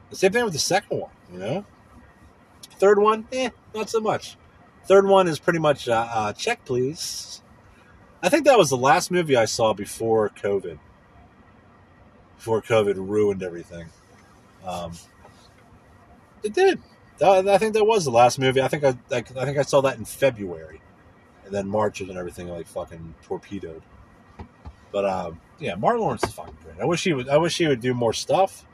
[0.10, 1.66] The same thing with the second one, you know.
[2.72, 4.36] Third one, eh, not so much.
[4.86, 7.41] Third one is pretty much uh, uh, check, please.
[8.22, 10.78] I think that was the last movie I saw before COVID.
[12.36, 13.88] Before COVID ruined everything.
[14.66, 14.93] Um,
[16.43, 16.82] it did.
[17.22, 18.61] I think that was the last movie.
[18.61, 20.82] I think I, I, I think I saw that in February,
[21.45, 23.84] and then March and everything like fucking torpedoed.
[24.91, 26.80] But um, yeah, Martin Lawrence is fucking great.
[26.80, 27.30] I wish he would.
[27.30, 28.65] I wish he would do more stuff.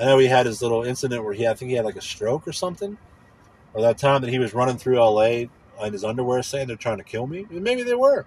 [0.00, 2.00] I know he had his little incident where he, I think he had like a
[2.00, 2.96] stroke or something,
[3.74, 5.50] or that time that he was running through L.A.
[5.82, 7.46] in his underwear saying they're trying to kill me.
[7.50, 8.26] And maybe they were.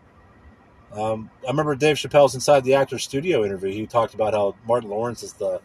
[0.94, 3.72] Um, I remember Dave Chappelle's Inside the Actors Studio interview.
[3.72, 5.62] He talked about how Martin Lawrence is the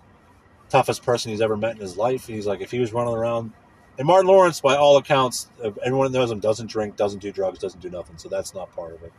[0.68, 2.26] toughest person he's ever met in his life.
[2.26, 3.52] He's like, if he was running around,
[3.98, 7.58] and Martin Lawrence, by all accounts, everyone that knows him doesn't drink, doesn't do drugs,
[7.58, 8.18] doesn't do nothing.
[8.18, 9.12] So that's not part of it.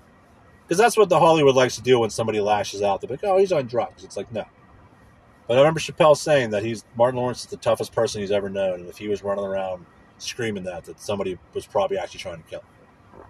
[0.63, 3.01] Because that's what the Hollywood likes to do when somebody lashes out.
[3.01, 4.03] They're like, oh, he's on drugs.
[4.03, 4.45] It's like, no.
[5.47, 8.49] But I remember Chappelle saying that he's Martin Lawrence is the toughest person he's ever
[8.49, 9.85] known, and if he was running around
[10.17, 12.65] screaming that, that somebody was probably actually trying to kill him.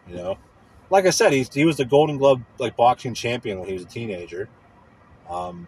[0.10, 0.38] You know,
[0.90, 3.84] like I said, he's he was the Golden Glove like boxing champion when he was
[3.84, 4.50] a teenager.
[5.30, 5.68] Um,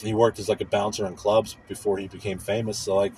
[0.00, 2.78] he worked as like a bouncer in clubs before he became famous.
[2.78, 3.12] So like,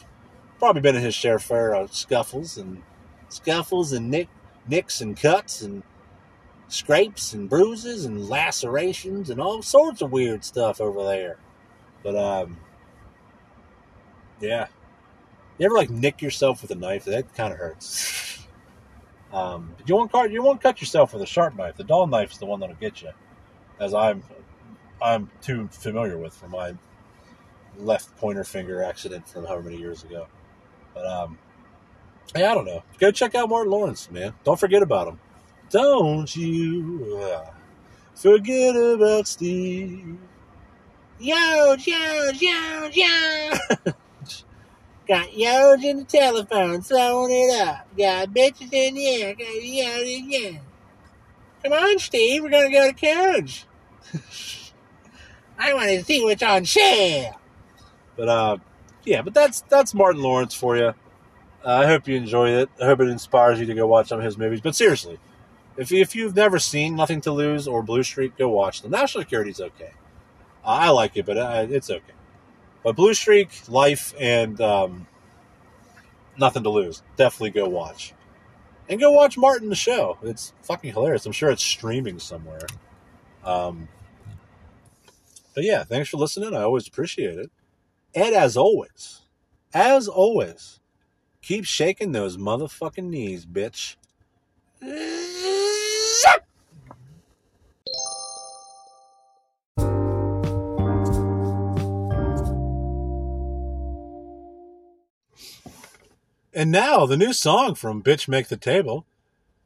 [0.59, 2.83] probably been in his share fair of scuffles and
[3.29, 4.29] scuffles and nick
[4.69, 5.83] nicks and cuts and
[6.69, 11.39] scrapes and bruises and lacerations and all sorts of weird stuff over there.
[12.03, 12.59] But um,
[14.41, 14.69] yeah,
[15.59, 17.05] you ever like nick yourself with a knife?
[17.05, 18.47] That kind of hurts.
[19.33, 21.77] um, you won't cut you won't cut yourself with a sharp knife.
[21.77, 23.11] The dull knife is the one that'll get you,
[23.81, 24.23] as I'm
[25.01, 26.75] I'm too familiar with from my
[27.79, 30.27] left pointer finger accident from however many years ago.
[30.97, 31.39] But um,
[32.35, 32.83] yeah, I don't know.
[32.99, 34.33] Go check out Martin Lawrence, man.
[34.45, 35.21] Don't forget about him.
[35.69, 37.51] Don't you uh,
[38.15, 40.17] forget about Steve.
[41.19, 43.51] Yo, yo, yo, yo.
[45.09, 47.87] Got yo's in the telephone, throwing it up.
[47.97, 50.59] Got bitches in the air, got yo in the
[51.63, 53.67] Come on, Steve, we're gonna go to Coach.
[55.59, 57.39] I want to see what's on sale.
[58.17, 58.57] But uh,
[59.07, 60.89] yeah, but that's that's Martin Lawrence for you.
[60.89, 60.95] Uh,
[61.65, 62.69] I hope you enjoy it.
[62.81, 64.61] I hope it inspires you to go watch some of his movies.
[64.61, 65.19] But seriously,
[65.77, 68.91] if if you've never seen Nothing to Lose or Blue Streak, go watch them.
[68.91, 69.93] National Security's okay.
[70.65, 72.03] Uh, I like it, but uh, it's okay.
[72.83, 75.07] But Blue Streak, Life, and um,
[76.37, 78.13] Nothing to Lose, definitely go watch.
[78.89, 80.19] And go watch Martin the show.
[80.23, 81.27] It's fucking hilarious.
[81.27, 82.67] I'm sure it's streaming somewhere.
[83.45, 83.89] Um,
[85.55, 86.55] but yeah, thanks for listening.
[86.55, 87.51] I always appreciate it.
[88.17, 89.21] And as always,
[89.75, 90.81] as always,
[91.43, 93.97] keep shaking those motherfucking knees, bitch.
[106.55, 109.05] And now the new song from Bitch Make the Table,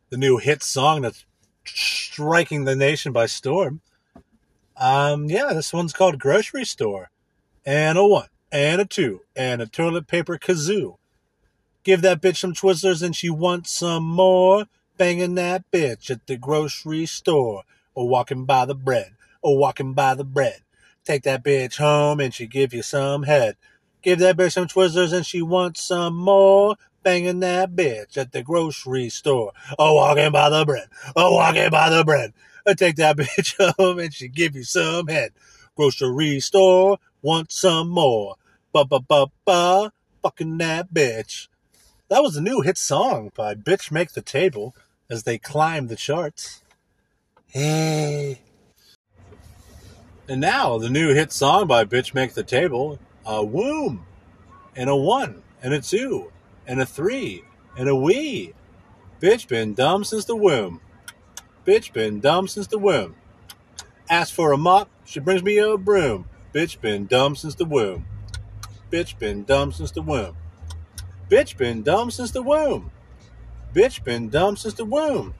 [0.08, 1.24] the new hit song that's
[1.64, 3.80] striking the nation by storm.
[4.76, 7.10] Um, yeah, this one's called Grocery Store.
[7.64, 10.96] And a one, and a two, and a toilet paper kazoo.
[11.82, 14.66] Give that bitch some Twizzlers and she wants some more.
[14.98, 17.62] Banging that bitch at the grocery store.
[17.94, 19.12] Or walking by the bread.
[19.40, 20.60] Or walking by the bread.
[21.04, 23.56] Take that bitch home and she give you some head.
[24.02, 26.76] Give that bitch some Twizzlers and she wants some more.
[27.02, 29.52] Banging that bitch at the grocery store.
[29.78, 30.88] Or walking by the bread.
[31.16, 32.34] Or walking by the bread.
[32.66, 35.32] I take that bitch home and she give you some head.
[35.76, 38.36] Grocery store, want some more.
[38.72, 39.92] Ba ba ba ba,
[40.22, 41.48] fucking that bitch.
[42.08, 44.76] That was a new hit song by Bitch Make the Table
[45.10, 46.62] as they climb the charts.
[47.48, 48.42] Hey.
[50.28, 54.06] And now the new hit song by Bitch Make the Table, a womb,
[54.76, 56.30] and a one, and a two,
[56.64, 57.42] and a three,
[57.76, 58.54] and a wee.
[59.20, 60.80] Bitch been dumb since the womb.
[61.66, 63.16] Bitch been dumb since the womb.
[64.08, 66.26] Ask for a mop, she brings me a broom.
[66.54, 68.06] Bitch been dumb since the womb.
[68.90, 70.36] Bitch been dumb since the womb.
[71.28, 72.90] Bitch been dumb since the womb.
[73.72, 75.34] Bitch been dumb since the womb.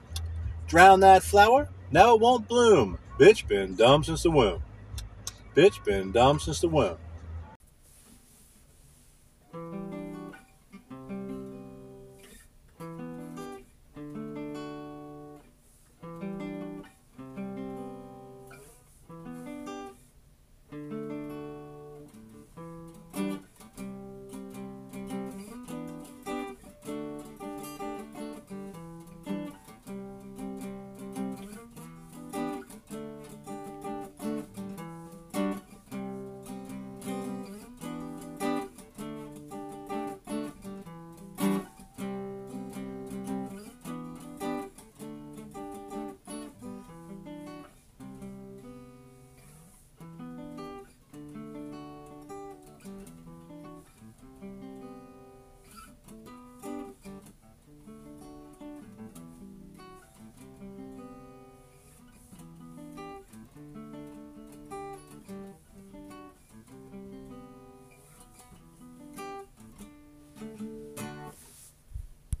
[0.67, 2.97] Drown that flower, now it won't bloom.
[3.19, 4.63] Bitch been dumb since the womb.
[5.53, 6.97] Bitch been dumb since the womb.